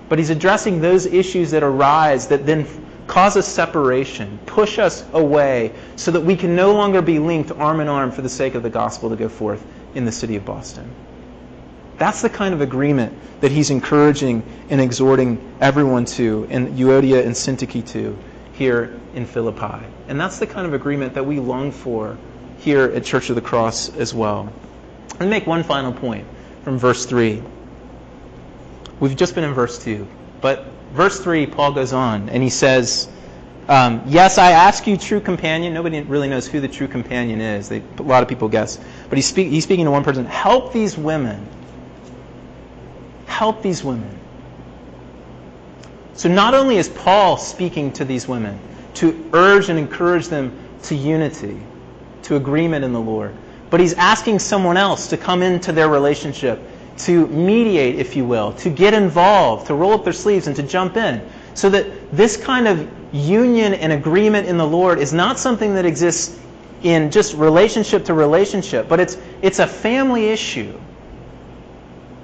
But 0.09 0.19
he's 0.19 0.31
addressing 0.31 0.81
those 0.81 1.05
issues 1.05 1.51
that 1.51 1.63
arise 1.63 2.29
that 2.29 2.47
then 2.47 2.67
cause 3.09 3.37
us 3.37 3.49
separation, 3.49 4.39
push 4.47 4.79
us 4.79 5.05
away, 5.13 5.73
so 5.97 6.13
that 6.13 6.21
we 6.21 6.37
can 6.37 6.55
no 6.55 6.75
longer 6.75 7.03
be 7.03 7.19
linked 7.19 7.51
arm 7.51 7.81
in 7.81 7.89
arm 7.89 8.13
for 8.13 8.23
the 8.23 8.29
sake 8.29 8.55
of 8.55 8.63
the 8.63 8.71
gospel 8.71 9.11
to 9.11 9.17
go 9.17 9.29
forth 9.29 9.65
in 9.95 10.05
the 10.05 10.13
city 10.13 10.37
of 10.37 10.45
Boston. 10.45 10.89
That's 11.97 12.23
the 12.23 12.31
kind 12.31 12.55
of 12.55 12.61
agreement 12.61 13.13
that 13.41 13.51
he's 13.51 13.71
encouraging 13.71 14.45
and 14.69 14.81
exhorting 14.81 15.41
everyone 15.61 16.05
to, 16.05 16.47
and 16.51 16.79
Euodia 16.79 17.25
and 17.25 17.35
Syntyche 17.35 17.85
to, 17.89 18.17
here 18.59 18.99
in 19.15 19.25
Philippi. 19.25 19.87
And 20.09 20.21
that's 20.21 20.39
the 20.39 20.47
kind 20.47 20.67
of 20.67 20.75
agreement 20.75 21.15
that 21.15 21.25
we 21.25 21.39
long 21.39 21.71
for 21.71 22.19
here 22.59 22.85
at 22.85 23.05
Church 23.05 23.31
of 23.31 23.37
the 23.37 23.41
Cross 23.41 23.95
as 23.97 24.13
well. 24.13 24.53
Me 25.21 25.27
make 25.27 25.47
one 25.47 25.63
final 25.63 25.93
point 25.93 26.27
from 26.65 26.77
verse 26.77 27.07
3. 27.07 27.43
We've 29.01 29.17
just 29.17 29.35
been 29.35 29.45
in 29.45 29.55
verse 29.55 29.83
2. 29.83 30.07
But 30.41 30.67
verse 30.93 31.21
3, 31.21 31.47
Paul 31.47 31.73
goes 31.73 31.93
on 31.93 32.29
and 32.29 32.43
he 32.43 32.51
says, 32.51 33.09
um, 33.69 34.03
Yes, 34.07 34.39
I 34.39 34.53
ask 34.53 34.87
you, 34.87 34.97
true 34.97 35.21
companion. 35.21 35.73
Nobody 35.73 36.01
really 36.01 36.29
knows 36.29 36.49
who 36.49 36.61
the 36.61 36.69
true 36.69 36.89
companion 36.89 37.41
is. 37.41 37.69
They, 37.69 37.83
a 37.99 38.03
lot 38.03 38.23
of 38.23 38.29
people 38.29 38.49
guess. 38.49 38.79
But 39.09 39.19
he's, 39.19 39.27
speak, 39.27 39.49
he's 39.49 39.65
speaking 39.65 39.85
to 39.85 39.91
one 39.91 40.05
person. 40.05 40.25
Help 40.27 40.73
these 40.73 40.99
women. 40.99 41.47
Help 43.27 43.63
these 43.63 43.85
women. 43.85 44.19
So 46.19 46.29
not 46.29 46.53
only 46.53 46.79
is 46.79 46.89
Paul 46.89 47.37
speaking 47.37 47.93
to 47.93 48.05
these 48.05 48.27
women 48.27 48.59
to 48.95 49.31
urge 49.33 49.69
and 49.69 49.79
encourage 49.79 50.27
them 50.27 50.51
to 50.83 50.97
unity, 50.97 51.61
to 52.25 52.35
agreement 52.35 52.85
in 52.85 52.93
the 52.93 53.01
Lord, 53.01 53.33
but 53.71 53.79
he's 53.79 53.95
asking 53.95 54.41
someone 54.41 54.77
else 54.77 55.07
to 55.11 55.17
come 55.17 55.43
into 55.43 55.71
their 55.71 55.89
relationship 55.89 56.61
to 56.97 57.29
mediate, 57.29 58.01
if 58.01 58.17
you 58.17 58.25
will, 58.25 58.53
to 58.55 58.69
get 58.69 58.95
involved, 58.95 59.69
to 59.69 59.75
roll 59.75 59.93
up 59.93 60.03
their 60.03 60.13
sleeves 60.13 60.49
and 60.49 60.57
to 60.57 60.63
jump 60.65 60.97
in. 60.97 61.25
So 61.55 61.71
that 61.71 61.87
this 62.11 62.37
kind 62.37 62.67
of 62.67 62.91
union 63.13 63.75
and 63.75 63.93
agreement 63.93 64.49
in 64.49 64.57
the 64.57 64.67
Lord 64.67 64.99
is 64.99 65.13
not 65.13 65.39
something 65.39 65.73
that 65.75 65.87
exists 65.87 66.37
in 66.83 67.13
just 67.13 67.35
relationship 67.35 68.05
to 68.07 68.15
relationship, 68.15 68.89
but 68.89 68.99
it's, 68.99 69.19
it's 69.41 69.61
a 69.61 69.69
family 69.69 70.31
issue 70.31 70.81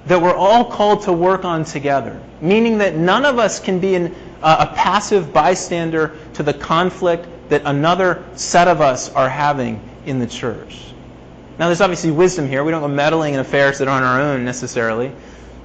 that 0.07 0.21
we're 0.21 0.35
all 0.35 0.65
called 0.65 1.03
to 1.03 1.13
work 1.13 1.45
on 1.45 1.63
together. 1.63 2.21
Meaning 2.41 2.77
that 2.79 2.95
none 2.95 3.25
of 3.25 3.39
us 3.39 3.59
can 3.59 3.79
be 3.79 3.95
an, 3.95 4.15
uh, 4.41 4.67
a 4.69 4.75
passive 4.75 5.33
bystander 5.33 6.15
to 6.33 6.43
the 6.43 6.53
conflict 6.53 7.27
that 7.49 7.63
another 7.65 8.23
set 8.35 8.67
of 8.67 8.81
us 8.81 9.09
are 9.09 9.29
having 9.29 9.81
in 10.05 10.19
the 10.19 10.27
church. 10.27 10.93
Now, 11.57 11.67
there's 11.67 11.81
obviously 11.81 12.11
wisdom 12.11 12.47
here. 12.47 12.63
We 12.63 12.71
don't 12.71 12.81
go 12.81 12.87
meddling 12.87 13.33
in 13.33 13.39
affairs 13.39 13.79
that 13.79 13.87
aren't 13.87 14.05
our 14.05 14.19
own 14.19 14.43
necessarily. 14.43 15.11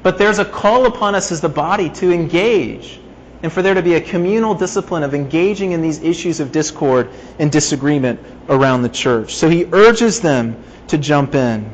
But 0.02 0.18
there's 0.18 0.38
a 0.38 0.44
call 0.44 0.86
upon 0.86 1.14
us 1.14 1.32
as 1.32 1.40
the 1.40 1.48
body 1.48 1.90
to 1.90 2.12
engage 2.12 3.00
and 3.42 3.52
for 3.52 3.62
there 3.62 3.74
to 3.74 3.82
be 3.82 3.94
a 3.94 4.00
communal 4.00 4.54
discipline 4.54 5.02
of 5.02 5.14
engaging 5.14 5.72
in 5.72 5.80
these 5.80 6.02
issues 6.02 6.40
of 6.40 6.52
discord 6.52 7.08
and 7.38 7.50
disagreement 7.50 8.20
around 8.48 8.82
the 8.82 8.88
church. 8.88 9.34
So 9.34 9.48
he 9.48 9.66
urges 9.72 10.20
them 10.20 10.62
to 10.88 10.98
jump 10.98 11.34
in. 11.34 11.70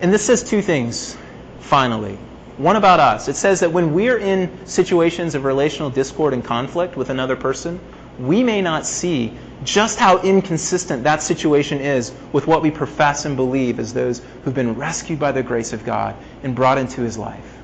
And 0.00 0.12
this 0.12 0.24
says 0.24 0.44
two 0.44 0.60
things, 0.60 1.16
finally. 1.60 2.18
One 2.56 2.76
about 2.76 2.98
us. 2.98 3.28
It 3.28 3.36
says 3.36 3.60
that 3.60 3.72
when 3.72 3.94
we're 3.94 4.18
in 4.18 4.66
situations 4.66 5.34
of 5.34 5.44
relational 5.44 5.90
discord 5.90 6.34
and 6.34 6.44
conflict 6.44 6.96
with 6.96 7.10
another 7.10 7.36
person, 7.36 7.78
we 8.18 8.42
may 8.42 8.60
not 8.60 8.84
see 8.84 9.32
just 9.64 9.98
how 9.98 10.20
inconsistent 10.22 11.04
that 11.04 11.22
situation 11.22 11.80
is 11.80 12.12
with 12.32 12.46
what 12.46 12.62
we 12.62 12.70
profess 12.70 13.24
and 13.24 13.36
believe 13.36 13.78
as 13.78 13.92
those 13.92 14.22
who've 14.42 14.54
been 14.54 14.74
rescued 14.74 15.18
by 15.18 15.32
the 15.32 15.42
grace 15.42 15.72
of 15.72 15.84
God 15.84 16.16
and 16.42 16.54
brought 16.54 16.78
into 16.78 17.00
his 17.00 17.16
life. 17.16 17.58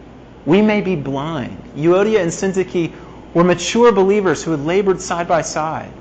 We 0.47 0.63
may 0.63 0.81
be 0.81 0.97
blind. 0.97 1.57
Euodia 1.77 2.21
and 2.21 2.31
Syntyche 2.31 2.93
were 3.33 3.45
mature 3.45 3.91
believers 3.93 4.45
who 4.45 4.53
had 4.53 4.61
labored 4.61 5.01
side 5.01 5.27
by 5.27 5.43
side. 5.43 5.93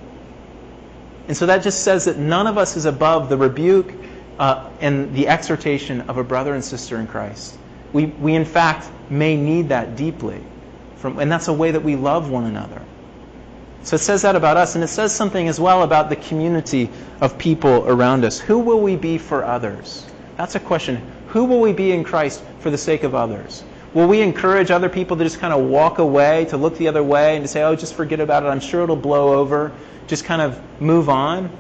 And 1.28 1.38
so 1.38 1.46
that 1.46 1.64
just 1.64 1.84
says 1.84 2.06
that 2.06 2.18
none 2.18 2.48
of 2.48 2.58
us 2.58 2.76
is 2.76 2.86
above 2.86 3.30
the 3.30 3.38
rebuke 3.38 3.94
uh, 4.38 4.70
and 4.82 5.16
the 5.16 5.28
exhortation 5.28 6.02
of 6.02 6.18
a 6.18 6.24
brother 6.24 6.54
and 6.54 6.64
sister 6.64 6.98
in 6.98 7.08
Christ. 7.08 7.58
We, 7.94 8.08
we 8.08 8.36
in 8.36 8.46
fact, 8.46 8.90
may 9.10 9.38
need 9.38 9.70
that 9.70 9.96
deeply. 9.96 10.42
From, 10.98 11.20
and 11.20 11.32
that's 11.32 11.48
a 11.48 11.54
way 11.54 11.72
that 11.72 11.84
we 11.84 11.96
love 11.96 12.30
one 12.30 12.46
another. 12.46 12.82
So 13.84 13.96
it 13.96 14.00
says 14.00 14.22
that 14.22 14.36
about 14.36 14.56
us, 14.58 14.76
and 14.76 14.84
it 14.84 14.88
says 14.88 15.14
something 15.14 15.48
as 15.48 15.60
well 15.60 15.84
about 15.84 16.10
the 16.10 16.16
community 16.16 16.90
of 17.20 17.38
people 17.38 17.86
around 17.86 18.24
us. 18.24 18.40
Who 18.40 18.60
will 18.60 18.80
we 18.80 18.96
be 18.96 19.18
for 19.18 19.44
others? 19.44 20.06
That's 20.38 20.56
a 20.56 20.60
question. 20.60 21.06
Who 21.28 21.44
will 21.46 21.60
we 21.60 21.74
be 21.74 21.92
in 21.92 22.04
Christ 22.04 22.44
for 22.60 22.70
the 22.70 22.78
sake 22.78 23.04
of 23.04 23.14
others? 23.14 23.64
Will 23.94 24.08
we 24.08 24.22
encourage 24.22 24.72
other 24.72 24.90
people 24.90 25.18
to 25.18 25.24
just 25.24 25.40
kind 25.40 25.54
of 25.54 25.66
walk 25.66 26.00
away, 26.00 26.46
to 26.46 26.58
look 26.58 26.78
the 26.78 26.88
other 26.88 27.04
way, 27.04 27.36
and 27.36 27.44
to 27.44 27.48
say, 27.48 27.62
oh, 27.64 27.76
just 27.76 27.94
forget 27.94 28.20
about 28.20 28.44
it. 28.44 28.48
I'm 28.48 28.62
sure 28.62 28.84
it'll 28.84 28.96
blow 28.96 29.34
over. 29.34 29.72
Just 30.08 30.26
kind 30.26 30.42
of 30.42 30.60
move 30.82 31.10
on? 31.10 31.52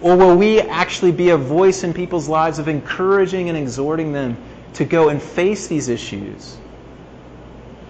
Or 0.00 0.16
will 0.16 0.36
we 0.36 0.60
actually 0.60 1.12
be 1.12 1.30
a 1.30 1.36
voice 1.36 1.84
in 1.84 1.92
people's 1.92 2.28
lives 2.28 2.58
of 2.58 2.68
encouraging 2.68 3.48
and 3.48 3.58
exhorting 3.58 4.12
them 4.12 4.36
to 4.74 4.84
go 4.84 5.08
and 5.08 5.22
face 5.22 5.66
these 5.66 5.88
issues 5.88 6.56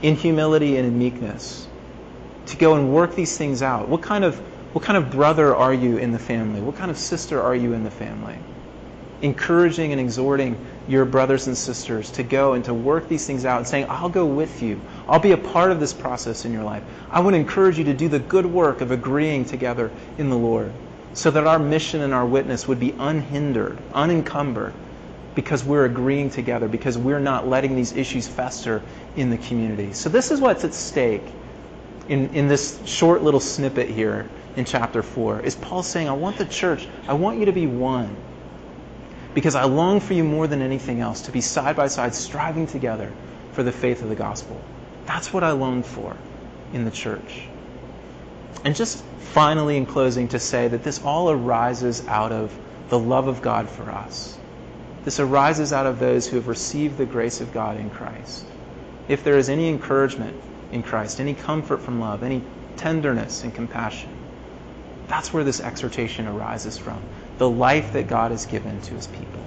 in 0.02 0.14
humility 0.14 0.76
and 0.76 0.86
in 0.86 0.98
meekness, 0.98 1.66
to 2.46 2.56
go 2.56 2.74
and 2.74 2.92
work 2.92 3.14
these 3.14 3.36
things 3.36 3.62
out. 3.62 3.88
What 3.88 4.02
kind 4.02 4.24
of, 4.24 4.38
what 4.72 4.84
kind 4.84 4.96
of 4.96 5.10
brother 5.10 5.54
are 5.54 5.74
you 5.74 5.98
in 5.98 6.12
the 6.12 6.18
family? 6.18 6.60
What 6.60 6.76
kind 6.76 6.90
of 6.90 6.96
sister 6.96 7.40
are 7.42 7.54
you 7.54 7.72
in 7.72 7.84
the 7.84 7.90
family? 7.90 8.38
Encouraging 9.20 9.90
and 9.90 10.00
exhorting 10.00 10.56
your 10.86 11.04
brothers 11.04 11.48
and 11.48 11.56
sisters 11.56 12.12
to 12.12 12.22
go 12.22 12.52
and 12.52 12.64
to 12.64 12.72
work 12.72 13.08
these 13.08 13.26
things 13.26 13.44
out 13.44 13.58
and 13.58 13.66
saying, 13.66 13.86
I'll 13.88 14.08
go 14.08 14.24
with 14.24 14.62
you. 14.62 14.80
I'll 15.08 15.18
be 15.18 15.32
a 15.32 15.36
part 15.36 15.72
of 15.72 15.80
this 15.80 15.92
process 15.92 16.44
in 16.44 16.52
your 16.52 16.62
life. 16.62 16.84
I 17.10 17.20
want 17.20 17.34
to 17.34 17.40
encourage 17.40 17.78
you 17.78 17.84
to 17.84 17.94
do 17.94 18.08
the 18.08 18.20
good 18.20 18.46
work 18.46 18.80
of 18.80 18.92
agreeing 18.92 19.44
together 19.44 19.90
in 20.16 20.30
the 20.30 20.38
Lord 20.38 20.72
so 21.12 21.32
that 21.32 21.46
our 21.46 21.58
mission 21.58 22.00
and 22.02 22.14
our 22.14 22.24
witness 22.24 22.68
would 22.68 22.78
be 22.78 22.94
unhindered, 22.96 23.76
unencumbered, 23.92 24.72
because 25.38 25.62
we're 25.62 25.84
agreeing 25.84 26.28
together, 26.28 26.66
because 26.66 26.98
we're 26.98 27.20
not 27.20 27.46
letting 27.46 27.76
these 27.76 27.92
issues 27.92 28.26
fester 28.26 28.82
in 29.14 29.30
the 29.30 29.38
community. 29.38 29.92
So, 29.92 30.08
this 30.08 30.32
is 30.32 30.40
what's 30.40 30.64
at 30.64 30.74
stake 30.74 31.22
in, 32.08 32.34
in 32.34 32.48
this 32.48 32.80
short 32.84 33.22
little 33.22 33.38
snippet 33.38 33.88
here 33.88 34.28
in 34.56 34.64
chapter 34.64 35.00
4. 35.00 35.42
Is 35.42 35.54
Paul 35.54 35.84
saying, 35.84 36.08
I 36.08 36.12
want 36.12 36.38
the 36.38 36.44
church, 36.44 36.88
I 37.06 37.12
want 37.12 37.38
you 37.38 37.44
to 37.44 37.52
be 37.52 37.68
one. 37.68 38.16
Because 39.32 39.54
I 39.54 39.62
long 39.62 40.00
for 40.00 40.12
you 40.12 40.24
more 40.24 40.48
than 40.48 40.60
anything 40.60 40.98
else 40.98 41.20
to 41.22 41.30
be 41.30 41.40
side 41.40 41.76
by 41.76 41.86
side, 41.86 42.16
striving 42.16 42.66
together 42.66 43.12
for 43.52 43.62
the 43.62 43.70
faith 43.70 44.02
of 44.02 44.08
the 44.08 44.16
gospel. 44.16 44.60
That's 45.06 45.32
what 45.32 45.44
I 45.44 45.52
long 45.52 45.84
for 45.84 46.16
in 46.72 46.84
the 46.84 46.90
church. 46.90 47.42
And 48.64 48.74
just 48.74 49.04
finally, 49.20 49.76
in 49.76 49.86
closing, 49.86 50.26
to 50.30 50.40
say 50.40 50.66
that 50.66 50.82
this 50.82 51.00
all 51.04 51.30
arises 51.30 52.04
out 52.08 52.32
of 52.32 52.52
the 52.88 52.98
love 52.98 53.28
of 53.28 53.40
God 53.40 53.68
for 53.68 53.88
us. 53.88 54.37
This 55.08 55.20
arises 55.20 55.72
out 55.72 55.86
of 55.86 55.98
those 55.98 56.28
who 56.28 56.36
have 56.36 56.48
received 56.48 56.98
the 56.98 57.06
grace 57.06 57.40
of 57.40 57.50
God 57.50 57.78
in 57.78 57.88
Christ. 57.88 58.44
If 59.08 59.24
there 59.24 59.38
is 59.38 59.48
any 59.48 59.70
encouragement 59.70 60.36
in 60.70 60.82
Christ, 60.82 61.18
any 61.18 61.32
comfort 61.32 61.80
from 61.80 61.98
love, 61.98 62.22
any 62.22 62.42
tenderness 62.76 63.42
and 63.42 63.54
compassion, 63.54 64.10
that's 65.06 65.32
where 65.32 65.44
this 65.44 65.62
exhortation 65.62 66.28
arises 66.28 66.76
from. 66.76 67.00
The 67.38 67.48
life 67.48 67.94
that 67.94 68.06
God 68.06 68.32
has 68.32 68.44
given 68.44 68.82
to 68.82 68.94
his 68.96 69.06
people. 69.06 69.37